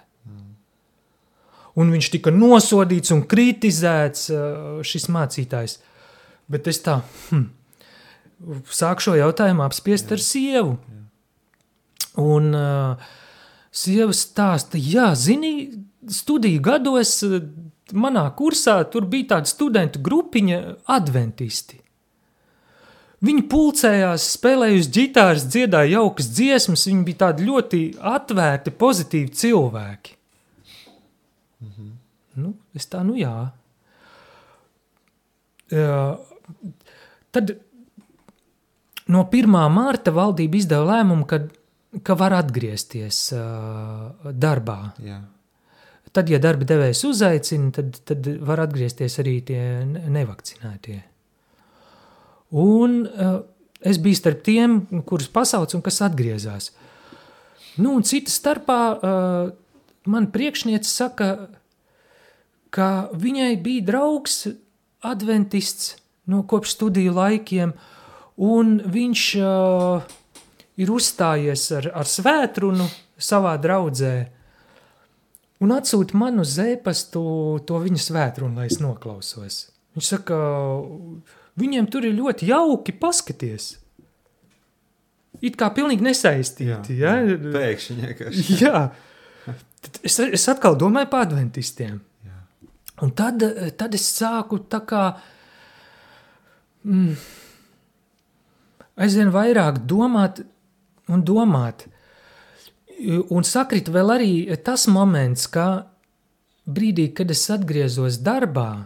[1.82, 4.28] Un viņš tika nosodīts un kritizēts,
[4.86, 5.80] šis mācītājs.
[6.52, 7.46] Bet es tā hm,
[8.72, 10.78] sāku šo jautājumu apspriest ar sievu.
[12.20, 13.14] Un uh,
[13.74, 15.72] sieva stāsta, jā, zini,
[16.12, 17.22] studiju gados
[17.94, 20.60] manā kursā tur bija tāda studentu grupiņa
[20.94, 21.80] adventisti.
[23.24, 27.82] Viņi pulcējās, spēlēja uz ģitāras, dziedāja jaukas dziesmas, viņi bija tādi ļoti
[28.14, 30.18] atvērti, pozitīvi cilvēki.
[31.64, 31.91] -hmm.
[32.36, 33.52] nu, es tā, nu jā.
[35.72, 36.20] Uh,
[37.34, 37.56] tad
[39.12, 39.50] no 1.
[39.74, 41.41] mārta valdība izdeva lēmumu, ka,
[42.06, 44.80] ka var atgriezties uh, darbā.
[45.04, 45.22] Jā.
[46.14, 51.00] Tad, ja darba devējs uzaicina, tad, tad var atgriezties arī tie nevakcinētie.
[52.62, 53.39] Un uh,
[53.82, 54.78] es biju starp tiem,
[55.10, 56.70] kurus pasauc un kas atgriezās.
[57.82, 59.50] Nu, un cita starpā uh,
[60.06, 61.32] man priekšniece saka,
[62.74, 64.44] ka viņai bija draugs
[65.04, 65.96] adventists
[66.32, 67.74] no kopš studiju laikiem,
[68.43, 70.05] un viņš uh,
[70.80, 72.88] ir uzstājies ar, ar svētrunu
[73.19, 74.15] savā draudzē,
[75.63, 77.24] un atsūta man uz ēpastu
[77.67, 79.63] to viņa svētrunu, lai es noklausos.
[79.93, 80.41] Viņš saka,
[80.82, 83.76] uh, Viņiem tur ir ļoti jauki paskaties.
[85.43, 86.97] It kā pilnīgi nesaistīti.
[86.97, 87.38] Jā, ja?
[87.53, 88.45] Pēkšņi vienkārši.
[88.63, 88.82] Jā.
[90.05, 91.99] Es, es atkal domāju par adventistiem.
[92.26, 92.39] Jā.
[93.05, 93.43] Un tad,
[93.78, 95.03] tad es sāku tā kā
[96.84, 97.16] mm,
[99.04, 100.44] aizvien vairāk domāt
[101.10, 101.88] un domāt.
[103.04, 105.88] Un sakrit vēl arī tas moments, ka
[106.70, 108.86] brīdī, kad es atgriezos darbā,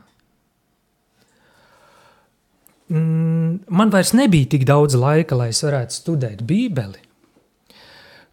[2.90, 7.02] Mm, man vairs nebija tik daudz laika, lai es varētu studēt Bībeli.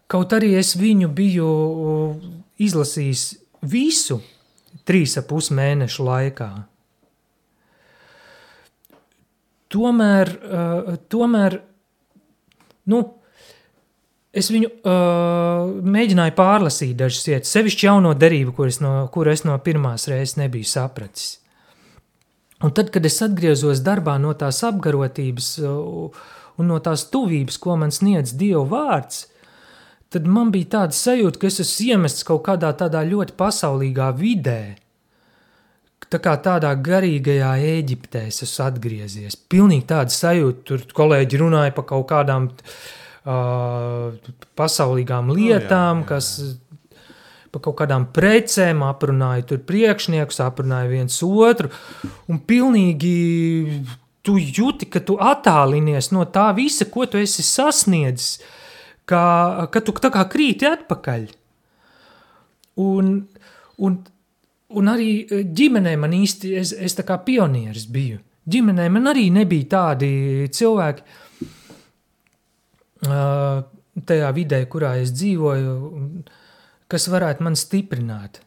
[0.07, 1.49] Kaut arī es viņu biju
[2.61, 3.23] izlasījis
[3.67, 4.21] visu
[4.87, 6.49] trīs ap pus mēnešu laikā.
[9.73, 11.57] Tomēr, uh, tomēr
[12.91, 12.99] nu,
[14.35, 19.45] es viņu uh, mēģināju pārlasīt dažas vietas, sevišķi jauno derību, kur es no, kur es
[19.47, 21.39] no pirmās reizes nebiju sapratis.
[22.63, 26.27] Un tad, kad es atgriezos darbā no tās apgarotības uh,
[26.61, 29.25] un no tās tuvības, ko man sniedz Dieva vārds,
[30.13, 34.75] tad man bija tāda sajūta, ka es esmu iemests kaut kādā tādā ļoti pasaulīgā vidē.
[36.13, 39.37] Tā kā tādā garīgajā Eģiptē es esmu atgriezies.
[39.49, 44.13] Pilnīgi tāda sajūta, tur kolēģi runāja par kaut kādām uh,
[44.59, 46.09] pasaulīgām lietām, oh, jā, jā, jā.
[46.11, 46.31] kas
[47.55, 51.71] par kaut kādām precēm, aprunāja tur priekšniekus, aprunāja viens otru,
[52.27, 53.15] un pilnīgi
[54.25, 58.41] tu jūti, ka tu attālinies no tā visa, ko tu esi sasniedzis,
[59.07, 61.29] ka, ka tu tā kā krīti atpakaļ.
[62.83, 63.13] Un,
[63.79, 63.99] un,
[64.79, 68.21] un arī ģimenē man īsti, es, es tā kā pionieris biju.
[68.45, 70.09] Ģimenē man arī nebija tādi
[70.53, 71.05] cilvēki,
[73.09, 73.63] uh,
[74.05, 75.77] tajā vidē, kurā es dzīvoju,
[76.91, 78.41] kas varētu mani stiprināt.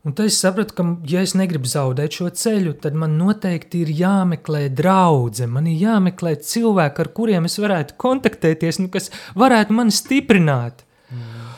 [0.00, 3.90] Un tad es sapratu, ka, ja es negribu zaudēt šo ceļu, tad man noteikti ir
[3.98, 9.92] jāmeklē draudzene, man ir jāmeklē cilvēki, ar kuriem es varētu kontaktēties, nu, kas varētu mani
[9.92, 10.86] stiprināt.
[11.12, 11.50] Mm.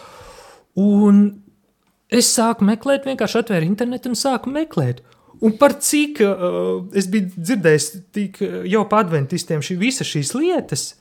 [0.83, 1.23] Un
[2.13, 5.01] es sāku meklēt, vienkārši atvēru internetu un sāku meklēt.
[5.43, 10.37] Un par cik uh, es biju dzirdējis tik, uh, jau par adventistiem šī, visa šīs
[10.39, 10.93] lietas,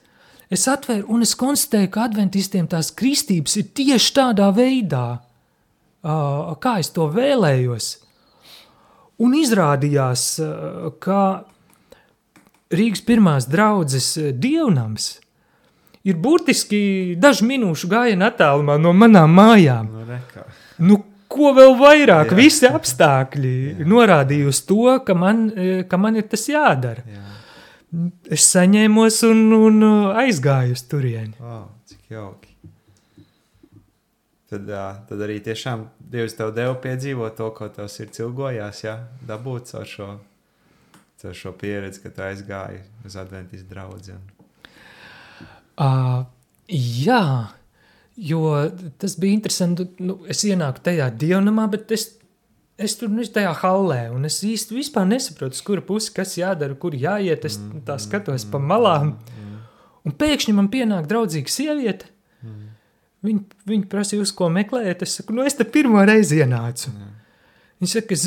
[0.51, 5.05] Es atvēru un es konstatēju, ka adventistiem tās kristības ir tieši tādā veidā,
[6.03, 7.87] kā es to vēlējos.
[9.23, 10.25] Un izrādījās,
[10.99, 11.21] ka
[12.71, 14.09] Rīgas pirmās draudzes
[14.43, 15.07] dievnams
[16.07, 16.81] ir burtiski
[17.21, 19.87] dažu minūšu gājienu attālumā no manām mājām.
[19.93, 20.47] No nu, reka.
[20.83, 20.99] Nu,
[21.31, 22.37] ko vēl vairāk, Jā.
[22.37, 23.87] visi apstākļi Jā.
[23.87, 25.47] norādīja uz to, ka man,
[25.87, 27.05] ka man ir tas jādara.
[27.07, 27.27] Jā.
[28.31, 29.83] es saņēmos un, un
[30.15, 31.35] aizgāju uz turieni.
[31.43, 32.51] Oh, cik jauki.
[34.51, 34.67] Tad,
[35.07, 39.87] tad arī tiešām Dievs tev deva piedzīvot to, ko tev sirds ilgojās, ja dabūt caur
[39.87, 40.07] šo,
[41.23, 44.17] caur šo pieredzi, ka tu aizgāji uz adventis draugu.
[45.79, 46.25] Uh,
[46.67, 47.23] jā,
[48.17, 49.87] jo tas bija interesanti.
[50.03, 52.07] Nu, es ienāku tajā dievnamā, bet es,
[52.81, 56.95] es tur esmu tajā hallē, un es īsti nesaprotu, uz kura pusi kas jādara, kur
[56.97, 57.45] jāiet.
[57.45, 59.15] Es tā skatos pa malām,
[60.05, 62.09] un pēkšņi man pienāk draudzīga sieviete.
[63.21, 65.03] Viņa, viņa prasīja, uz ko meklējat.
[65.05, 66.89] Es saku, nu, es te pirmo reizi ienācu.
[67.81, 68.23] Viņa saka, es,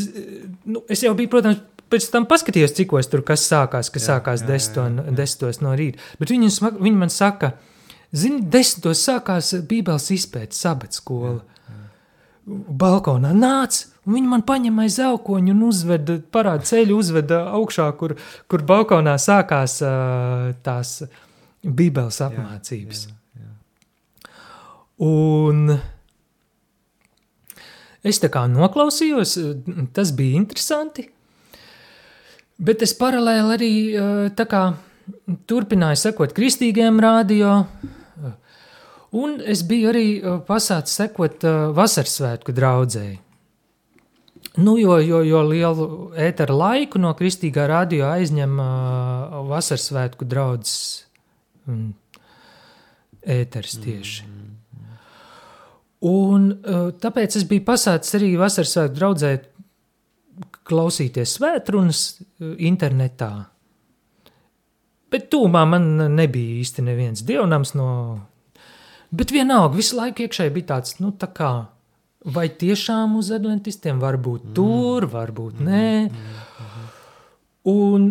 [0.70, 4.14] nu, es jau biju, protams, pēc tam paskatījos, cik os tur kas sākās, kas jā,
[4.14, 5.16] sākās jā, desmitos, jā, jā.
[5.18, 6.02] desmitos no rīta.
[6.20, 7.52] Bet viņa, viņa man saka,
[8.14, 11.40] zini, desmitos sākās Bībeles izpētes sabats skola.
[11.40, 11.82] Jā, jā.
[12.84, 18.16] Balkonā nāca, un viņi man paņem aiz aukoņu un uzveda, parāda ceļu, uzveda augšā, kur,
[18.50, 21.00] kur balkonā sākās uh, tās
[21.64, 23.06] Bībeles apmācības.
[23.08, 23.52] Jā, jā.
[25.04, 25.78] Un
[28.04, 29.38] es tā kā noklausījos,
[29.96, 31.06] tas bija interesanti,
[32.60, 33.72] bet es paralēli arī
[34.36, 34.66] tā kā
[35.48, 37.64] turpināju sekot kristīgiem rādio,
[39.14, 40.06] un es biju arī
[40.48, 41.46] pasācis sekot
[41.76, 43.20] vasarsvētku draudzēji.
[44.56, 45.86] Nu, jo, jo, jo lielu
[46.28, 50.76] ēteru laiku no kristīgā radio aizņem uh, vasarsvētku draudzes
[51.66, 51.88] um,
[53.26, 54.28] ēters tieši.
[56.06, 59.32] Un, uh, tāpēc es biju pasācis arī vasaras svētku draudzē
[60.70, 62.04] klausīties svētrunas
[62.54, 63.32] internetā.
[65.10, 67.88] Bet tūmā man nebija īsti neviens dievnams no...
[69.14, 71.52] Bet vienalga, visu laiku iekšēji bija tāds, nu tā kā,
[72.24, 74.54] vai tiešām uz adventistiem var būt mm.
[74.56, 75.68] tur, varbūt mm.
[75.68, 75.88] nē.
[76.08, 76.52] Mm.
[77.70, 78.08] Un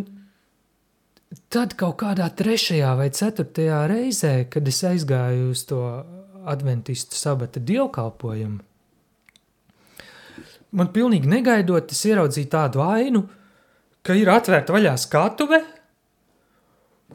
[1.54, 5.82] tad kaut kādā trešajā vai ceturtajā reizē, kad es aizgāju uz to
[6.50, 8.62] adventistu sabata dievkalpojumu.
[10.74, 13.28] Man pilnīgi negaidot, es ieraudzīju tādu ainu,
[14.06, 15.60] ka ir atvērta vaļā skatuve,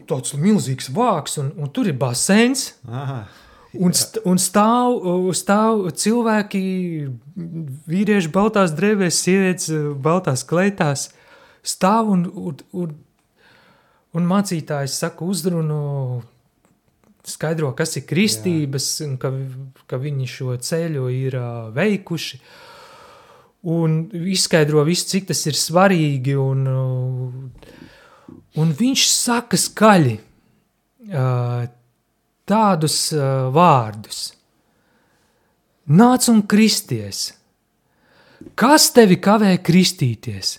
[0.08, 2.70] tāds milzīgs vāks, un, un tur ir basēns.
[2.86, 3.22] Aha.
[3.76, 5.02] Un, st un stāv,
[5.36, 6.60] stāv cilvēki,
[7.88, 9.68] vīrieši baltās drēbēs, sievietes
[10.00, 11.10] baltās kleitās,
[11.60, 12.94] stāv un, un, un,
[14.16, 15.82] un mācītājs saka uzrunu
[17.28, 19.10] skaidro, kas ir kristības, Jā.
[19.10, 19.32] un ka,
[19.90, 22.40] ka viņi šo ceļu ir uh, veikuši.
[23.68, 24.00] Un
[24.32, 26.38] izskaidro visu, cik tas ir svarīgi.
[26.40, 28.30] Un, uh,
[28.62, 31.66] un viņš saka skaļi uh,
[32.48, 34.32] tādus uh, vārdus:
[35.88, 37.28] Nāc un kristies!
[38.58, 40.58] Kas tevi kavē kristīties?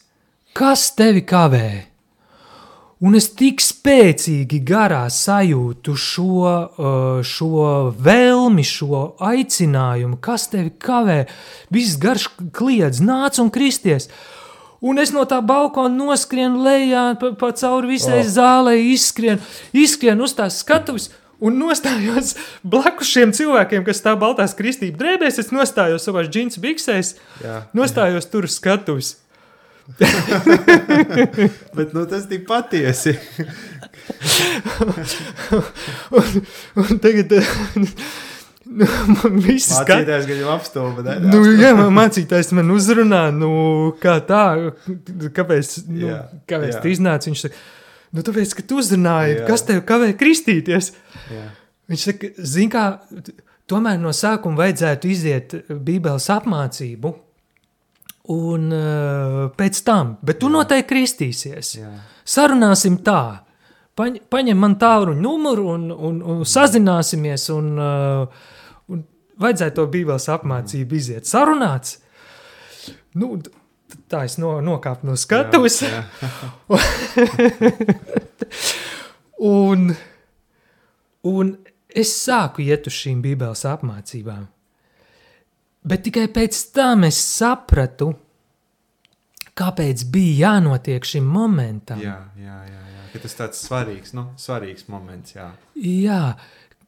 [0.57, 1.69] Kas tevi kavē?
[2.99, 7.61] Un es tik spēcīgi garā sajūtu šo, uh, šo
[7.95, 11.21] vēlmi, šo aicinājumu, kas tevi kavē.
[11.71, 14.09] Viss garš kliedz, nāc un kristies.
[14.83, 18.29] Un es no tā balkona noskrienu lejā, pa, pa cauri visai oh.
[18.35, 19.39] zālē, izskrienu,
[19.71, 21.07] izskrienu uz tās skatuves.
[21.39, 22.33] Un nostājos
[22.67, 25.39] blakus šiem cilvēkiem, kas stāv baltās kristību drēbēs.
[25.39, 28.31] Es nostājos savā džins biksēs, jā, nostājos jā.
[28.33, 29.15] tur uz skatuves.
[31.77, 33.15] Bet nu, tas ir patiesi.
[36.11, 36.41] un,
[36.83, 37.39] un tagad.
[38.69, 38.85] Nu,
[39.15, 41.01] man viss ir mācītājs, ka jau apstulba.
[41.07, 41.15] Ne?
[41.31, 43.49] Nu, jā, mācītājs man uzrunā, nu,
[44.03, 44.43] kā tā,
[45.33, 46.19] kāpēc, nu, jā,
[46.49, 46.81] kāpēc jā.
[46.83, 47.31] tu iznāci.
[47.31, 47.63] Viņš saka,
[48.15, 49.45] nu, tāpēc, ka tu uzrunāji, jā.
[49.49, 50.91] kas tev kavē kristīties.
[51.33, 51.45] Jā.
[51.89, 52.85] Viņš saka, zin kā,
[53.69, 57.13] tomēr no sākuma vajadzētu iziet bībeles apmācību,
[58.29, 60.55] un uh, pēc tam, bet tu Jā.
[60.59, 61.71] noteikti kristīsies.
[61.79, 61.91] Jā.
[62.29, 63.45] Sarunāsim tā.
[63.97, 68.51] Paņ, paņem man tālruņa numuru un, un, un sazināsimies, un, uh,
[68.93, 69.01] un
[69.41, 71.27] vajadzētu to bībeles apmācību iziet.
[71.27, 71.97] Sarunāts.
[73.17, 73.33] Nu,
[74.11, 75.81] tā es no, nokāpu no skatuves.
[75.85, 76.79] Jā, jā.
[79.49, 79.91] un,
[81.29, 81.51] un
[81.89, 84.47] es sāku iet uz šīm bībeles apmācībām.
[85.89, 88.11] Bet tikai pēc tam es sapratu,
[89.59, 92.01] kāpēc bija jānotiek šim momentam.
[92.03, 93.05] Jā, jā, jā, jā.
[93.13, 95.33] Ka tas tāds svarīgs, nu, svarīgs moments.
[95.33, 95.49] Jā.
[95.81, 96.23] jā,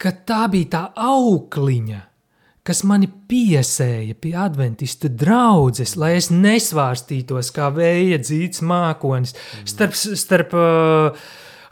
[0.02, 2.02] ka tā bija tā aukliņa,
[2.68, 9.72] kas mani piesēja pie adventistu draudzes, lai es nesvārstītos kā vēja dzīts mākonis mm.
[9.74, 11.26] starp, starp uh,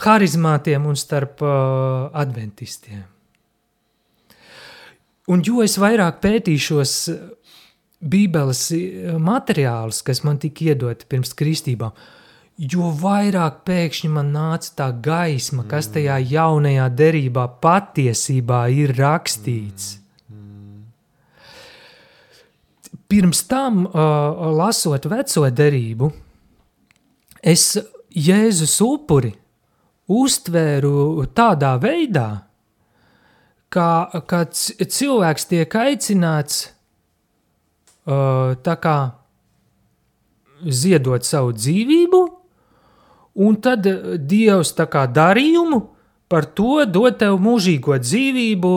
[0.06, 3.06] harizmātiem un starp uh, adventistiem.
[5.30, 7.20] Un jo es vairāk pētīšos eh,
[8.00, 11.94] Bībeles eh, materiālus, kas man tika iedoti pirms kristībām,
[12.58, 19.99] jo vairāk pēkšņi man nāca tā gaisma, kas tajā jaunajā derībā patiesībā ir rakstīts.
[23.10, 26.12] Pirms tam, uh, lasot veco derību,
[27.42, 27.72] es
[28.10, 29.32] Jēzus upuri
[30.10, 32.28] uztvēru tādā veidā,
[33.74, 33.88] ka,
[34.30, 36.62] ka cilvēks tiek aicināts
[38.06, 38.98] uh, tā kā
[40.70, 42.24] ziedot savu dzīvību,
[43.42, 43.86] un tad
[44.30, 45.82] Dievs tā kā darījumu
[46.30, 48.72] par to dod tev mūžīgo dzīvību,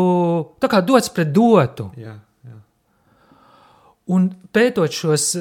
[0.62, 1.91] tā kā dots pret dotu.
[2.01, 2.20] Jā, jā.
[4.11, 5.37] Un pētot šos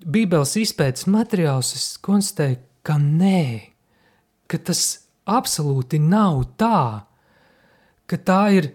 [0.00, 3.72] Bībeles izpētes materiālus, es konstatēju, ka nē,
[4.48, 7.04] ka tas absolūti nav tā,
[8.08, 8.70] ka tā ir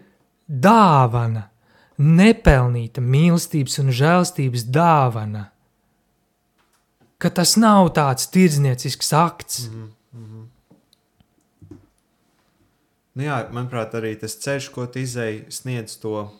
[0.45, 1.49] dāvana,
[1.97, 5.49] nepelnīta mīlestības un žēlstības dāvana,
[7.17, 9.67] ka tas nav tāds tirdzniecisks akts.
[9.69, 10.45] Mm -hmm.
[13.15, 16.31] Nu jā, manuprāt, arī tas ceļš, ko tu izēji, sniedz to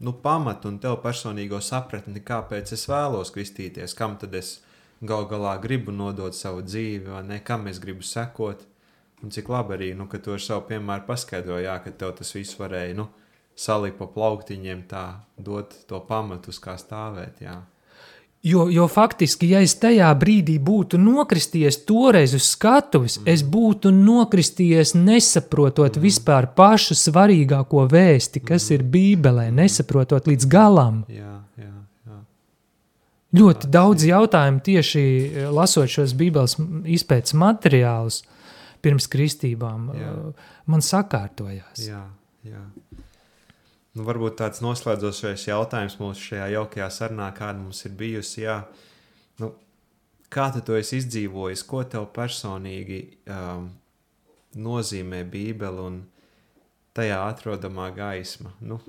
[0.00, 4.58] nu, pamatu un tev personīgo sapratni, kāpēc es vēlos kristīties, kam tad es
[5.04, 8.64] gal galā gribu nodot savu dzīvi, vai ne, kam es gribu sekot.
[9.24, 12.34] Un cik labi arī, nu, ka tu ar savu piemēru paskaidroji, jā, ka tev tas
[12.34, 13.06] viss varēja nu,
[13.56, 15.04] salikt pa plauktiņiem, tā
[15.38, 17.40] dot to pamatu, uz kā stāvēt.
[17.44, 17.62] Jā.
[18.44, 23.30] Jo, jo faktiski, ja es tajā brīdī būtu nokristies toreiz uz skatuves, mm.
[23.32, 26.02] es būtu nokristies nesaprotot mm.
[26.04, 28.74] vispār pašu svarīgāko vēsti, kas mm.
[28.76, 31.00] ir Bībelē, nesaprotot līdz galam.
[31.08, 31.72] Jā, jā,
[32.04, 32.18] jā.
[33.40, 36.58] Ļoti daudz jautājumu tieši eh, lasot šos Bībeles
[36.98, 38.20] izpētes materiālus
[38.84, 40.12] pirms kristībām, jā.
[40.12, 41.80] Eh, man sakārtojās.
[41.80, 42.04] Jā,
[42.44, 42.60] jā.
[43.94, 48.40] Nu, varbūt tāds noslēdzošais jautājums mūsu šajā jaukajā sarunā, kāda mums ir bijusi.
[48.42, 48.56] Jā,
[49.38, 49.52] nu,
[50.34, 52.98] kā tu to esi izdzīvojis, ko tev personīgi
[53.30, 53.68] um,
[54.58, 56.00] nozīmē Bībele un
[56.98, 58.50] tajā atrodamā gaisma?
[58.66, 58.80] Nu,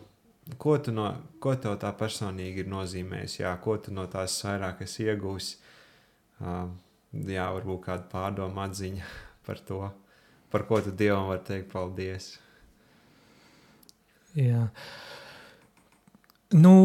[0.58, 3.40] ko, no, ko tev tā personīgi ir nozīmējis?
[3.44, 5.52] Jā, ko tu no tās vairāk esi iegūs?
[6.42, 6.74] Um,
[7.14, 9.06] jā, varbūt kāda pārdoma atziņa
[9.46, 9.84] par to,
[10.50, 12.34] par ko tu Dievam var teikt paldies.
[14.36, 14.68] Jā.
[16.56, 16.76] Nu,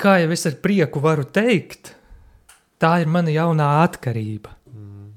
[0.00, 1.92] kā jau es ar prieku varu teikt,
[2.80, 4.54] tā ir mana jaunā atkarība.
[4.70, 5.10] Mm.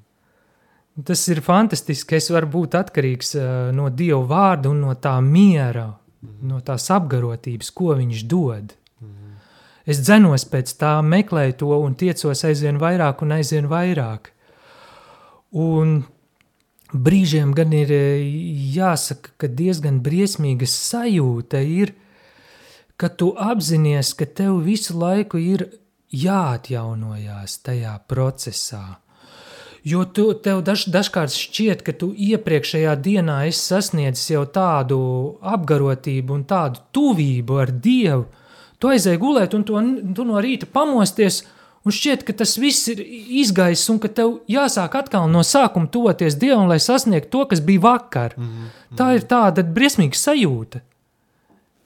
[1.07, 2.17] Tas ir fantastiski.
[2.17, 6.35] Es varu būt atkarīgs uh, no Dieva vārda un no tā miera, mm.
[6.49, 8.75] no tās apgarotības, ko Viņš dod.
[9.01, 9.39] Mm.
[9.87, 14.33] Es dzenos pēc tā, meklēju to un tiecos aizvien vairāk un aizvien vairāk.
[15.57, 16.01] Un
[16.93, 18.03] brīžiem gan ir e,
[18.75, 21.93] jāsaka, ka diezgan briesmīga sajūta ir,
[22.97, 25.67] ka tu apzinājies, ka tev visu laiku ir
[26.13, 28.99] jāatjaunojās tajā procesā.
[29.87, 34.97] Jo tu, tev daž, dažkārt šķiet, ka tu iepriekšējā dienā esi sasniedzis jau tādu
[35.47, 38.25] apgarotību un tādu tuvību ar Dievu.
[38.77, 39.79] Tu aizēji gulēt, un to,
[40.17, 41.56] tu no rīta pamosties, Un
[41.93, 43.01] šķiet, ka tas viss ir
[43.41, 47.83] izgājis, un ka tev jāsāk atkal no sākuma toties Dievam, lai sasniegtu to, kas bija
[47.83, 48.33] vakar.
[48.37, 48.97] Mm -hmm.
[48.97, 50.79] Tā ir tāda briesmīga sajūta,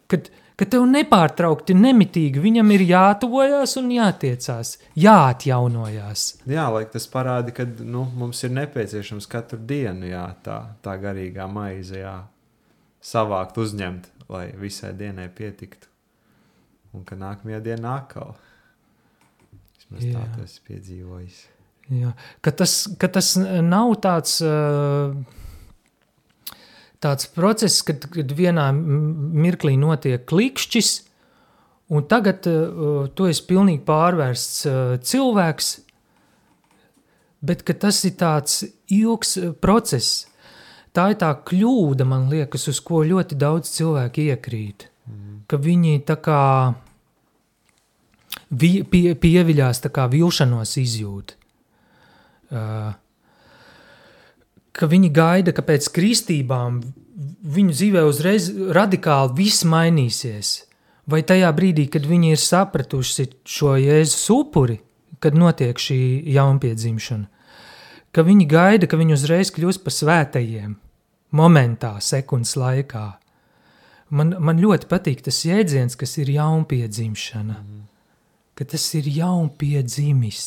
[0.08, 6.26] kad, ka tev nepārtraukti, nemitīgi viņam ir jātuvojas un jātiecās, jāatjaunojās.
[6.46, 11.48] Jā, lai tas parāda, ka nu, mums ir nepieciešams katru dienu jā, tā, tā garīgā
[11.48, 12.24] maize jā,
[13.02, 15.88] savākt, uzņemt, lai visai dienai pietiktu.
[16.94, 18.36] Un ka nākamajā dienā atkal.
[19.92, 20.28] Vismaz Jā.
[20.38, 21.42] tā piedzīvojis.
[21.92, 22.14] Jā.
[22.44, 24.38] Ka, tas, ka tas nav tāds,
[27.04, 30.92] tāds process, kad, kad vienā mirklī notiek klikšķis,
[31.92, 34.62] un tagad tu esi pilnīgi pārvērsts
[35.12, 35.72] cilvēks,
[37.44, 38.62] bet tas ir tāds
[38.94, 40.28] ilgs process.
[40.96, 44.90] Tā ir tā kļūda, man liekas, uz ko ļoti daudz cilvēku iekrīt.
[45.08, 45.38] Mm.
[45.48, 46.40] Ka viņi tā kā
[48.52, 51.36] vi, pie, pieviļās, tā kā vilšanos izjūt.
[52.52, 52.92] Uh,
[54.76, 56.82] ka viņi gaida, ka pēc kristībām
[57.42, 60.54] viņu dzīvē uzreiz radikāli viss mainīsies.
[61.12, 64.80] Vai tajā brīdī, kad viņi ir sapratuši šo jēzus upuri,
[65.22, 65.98] kad notiek šī
[66.34, 67.28] jaunpiedzimšana,
[68.14, 70.76] ka viņi gaida, ka viņi uzreiz kļūs par svētajiem,
[71.38, 73.06] momentā, sekundes laikā.
[74.12, 77.58] Man, man ļoti patīk tas jēdziens, kas ir jaunpiedzimšana.
[77.60, 77.91] Mm
[78.62, 80.42] ka tas ir jaunpiedzimis.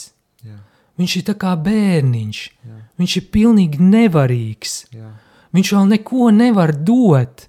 [0.47, 0.61] Jā.
[1.01, 2.43] Viņš ir kā bērniņš.
[2.62, 2.77] Jā.
[3.03, 4.77] Viņš ir pilnīgi nevarīgs.
[4.95, 5.11] Jā.
[5.55, 7.49] Viņš vēl neko nevar dot.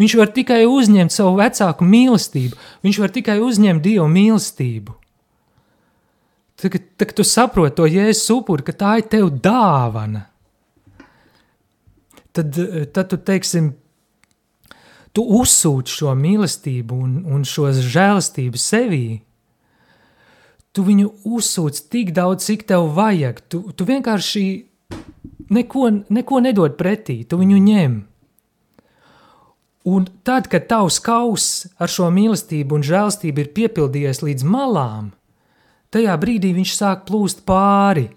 [0.00, 2.58] Viņš var tikai uzņemt savu vecāku mīlestību.
[2.84, 4.96] Viņš var tikai uzņemt Dieva mīlestību.
[6.60, 10.26] Tagad, tagad tu saproti to jēzus upuri, ka tā ir tev dāvana.
[12.34, 12.56] Tad,
[12.94, 13.72] tad tu teiksim,
[15.14, 19.06] tu uzsūti šo mīlestību un, un šo žēlastību sevī.
[20.74, 23.44] Tu viņu uzsūti tik daudz, cik tev vajag.
[23.48, 24.44] Tu, tu vienkārši
[25.54, 27.94] neko, neko nedod pretī, tu viņu ņem.
[29.84, 35.10] Un tad, kad tavs kauss ar šo mīlestību un žēlstību ir piepildījies līdz malām,
[35.92, 38.08] tajā brīdī viņš sāk plūst pāri.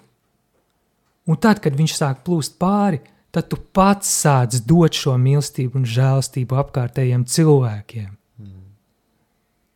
[1.27, 3.01] Un tad, kad viņš sāk plūst pāri,
[3.35, 8.09] tad tu pats sāc dot šo mīlestību un žēlstību apkārtējiem cilvēkiem.
[8.39, 8.67] Mm.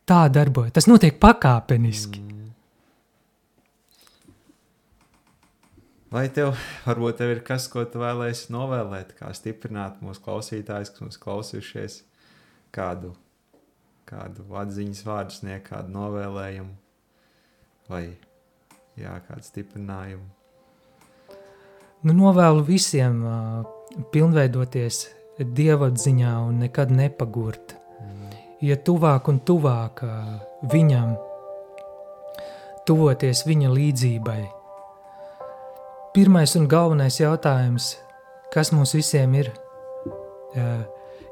[0.08, 0.72] Tā darbojas.
[0.80, 2.22] Tas notiek pakāpeniski.
[2.24, 2.31] Mm.
[6.12, 6.50] Vai tev,
[6.84, 11.96] varbūt tev ir kas, ko tu vēlēsi novēlēt, kā stiprināt mūsu klausītājus, kas mums klausījušies,
[12.76, 13.14] kādu,
[14.04, 16.76] kādu atziņas vārdu sniegt, kādu novēlējumu
[17.88, 18.02] vai
[19.00, 20.28] jā, kādu stiprinājumu?
[22.04, 23.64] Nu, novēlu visiem uh,
[24.12, 25.06] pilnveidoties
[25.40, 27.78] Dieva ziņā un nekad nepagurt.
[28.04, 28.40] Mm.
[28.68, 30.34] Iet tuvāk un tuvāk uh,
[30.68, 31.16] viņam,
[32.84, 34.42] tuvoties viņa līdzībai
[36.12, 37.94] pirmais un galvenais jautājums,
[38.52, 39.48] kas mums visiem ir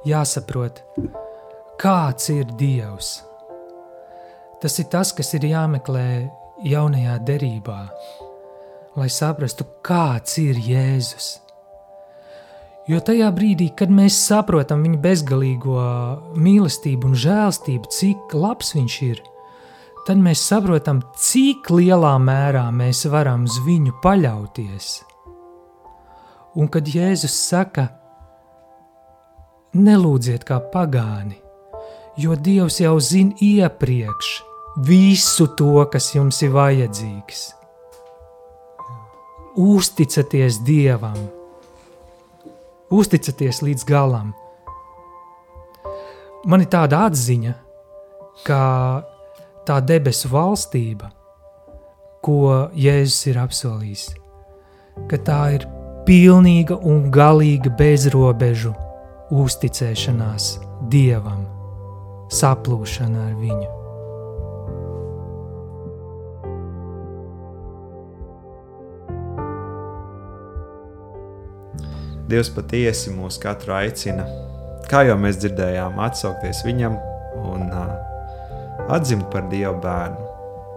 [0.09, 0.81] jāsaprot,
[1.81, 3.19] kāds ir Dievs.
[4.61, 6.07] Tas ir tas, kas ir jāmeklē
[6.65, 7.79] jaunajā derībā,
[8.97, 11.29] lai saprastu, kāds ir Jēzus.
[12.89, 15.77] Jo tajā brīdī, kad mēs saprotam viņa bezgalīgo
[16.41, 19.21] mīlestību un žēlstību, cik labs viņš ir,
[20.07, 24.91] tad mēs saprotam, cik lielā mērā mēs varam uz viņu paļauties.
[26.59, 27.87] Un kad Jēzus saka,
[29.77, 31.39] nelūdziet kā pagāni,
[32.19, 34.31] jo Dievs jau zina iepriekš
[34.87, 37.45] visu to, kas jums ir vajadzīgs.
[39.61, 41.19] Uzticaties Dievam,
[42.91, 44.35] uzticaties līdz galam.
[46.49, 47.55] Man ir tāda atziņa,
[48.47, 48.61] ka
[49.71, 51.13] tā debesu valstība,
[52.27, 54.07] ko Jēzus ir apsolījis,
[55.11, 55.67] ka tā ir
[56.09, 58.75] pilnīga un galīga bezrobežu
[59.31, 60.57] uzticēšanās
[60.91, 61.45] Dievam,
[62.35, 63.69] saplūšana ar viņu.
[72.31, 74.27] Dievs patiesi mūs katru aicina,
[74.91, 76.95] kā jau mēs dzirdējām, atsaukties viņam
[77.41, 78.10] un uh,
[78.91, 80.29] atzimt par Dieva bērnu.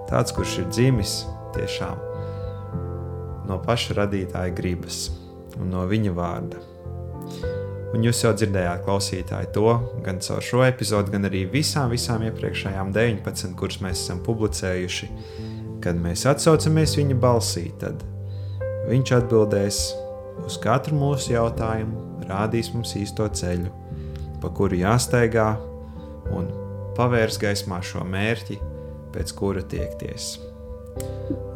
[0.10, 1.22] Tāds, kurš ir dzimis
[1.56, 2.14] tiešām
[3.48, 5.08] no paša radītāja gribas
[5.60, 6.62] un no viņa vārda.
[7.94, 12.90] Un jūs jau dzirdējāt, klausītāji, to gan caur šo epizodu, gan arī visām, visām iepriekšējām
[12.96, 15.10] 19, kuras mēs esam publicējuši.
[15.84, 18.02] Kad mēs atsaucamies viņa balsī, tad
[18.90, 19.84] viņš atbildēs
[20.48, 23.70] uz katru mūsu jautājumu, rādīs mums īsto ceļu,
[24.42, 25.52] pa kuru jāsteigā
[26.34, 26.50] un
[26.98, 28.60] pavērs gaismā šo mērķi,
[29.14, 30.36] pēc kura tiekties.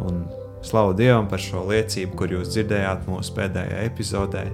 [0.06, 0.24] Un
[0.66, 4.46] slavu Dievam par šo liecību, kur jūs dzirdējāt mūsu pēdējā epizodē.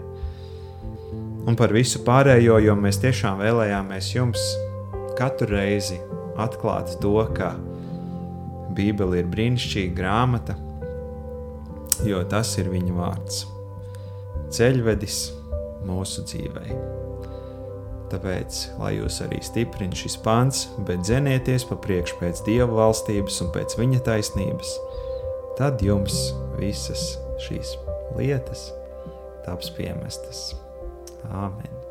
[1.44, 4.44] Un par visu pārējo, jo mēs tiešām vēlējāmies jums
[5.20, 6.00] katru reizi
[6.40, 7.54] atklāt to, ka
[8.74, 10.56] Bībele ir brīnišķīga grāmata,
[12.08, 13.46] jo tas ir viņa vārds-
[14.56, 15.22] ceļvedis
[15.86, 17.03] mūsu dzīvēm.
[18.12, 23.54] Tāpēc, lai jūs arī stiprināt šis pants, bet dzenieties pa priekšu pēc Dieva valstības un
[23.56, 24.76] pēc Viņa taisnības,
[25.60, 26.20] tad jums
[26.60, 27.14] visas
[27.48, 27.78] šīs
[28.20, 28.70] lietas
[29.48, 30.52] taps piemestas.
[31.32, 31.83] Āmen!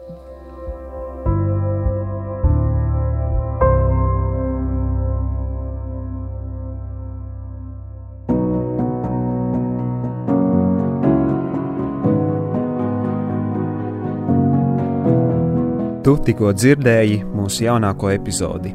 [16.03, 18.73] Tu tikko dzirdēji mūsu jaunāko epizodi.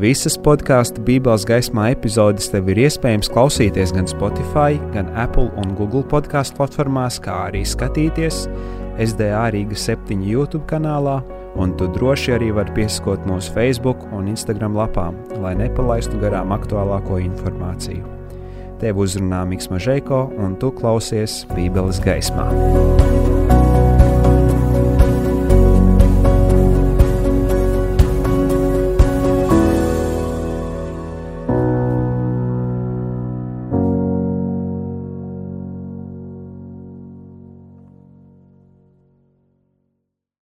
[0.00, 6.02] Visas podkāstu Bībeles gaismā epizodes tev ir iespējams klausīties gan Spotify, gan Apple un Google
[6.10, 8.48] podkāstu platformās, kā arī skatīties
[9.06, 11.20] SDA Rīga 7 YouTube kanālā,
[11.54, 17.22] un tu droši arī vari piesakot mūsu Facebook un Instagram lapām, lai nepalaistu garām aktuālāko
[17.22, 18.02] informāciju.
[18.82, 22.50] Tev uzrunā Mikls Mažēko, un tu klausies Bībeles gaismā.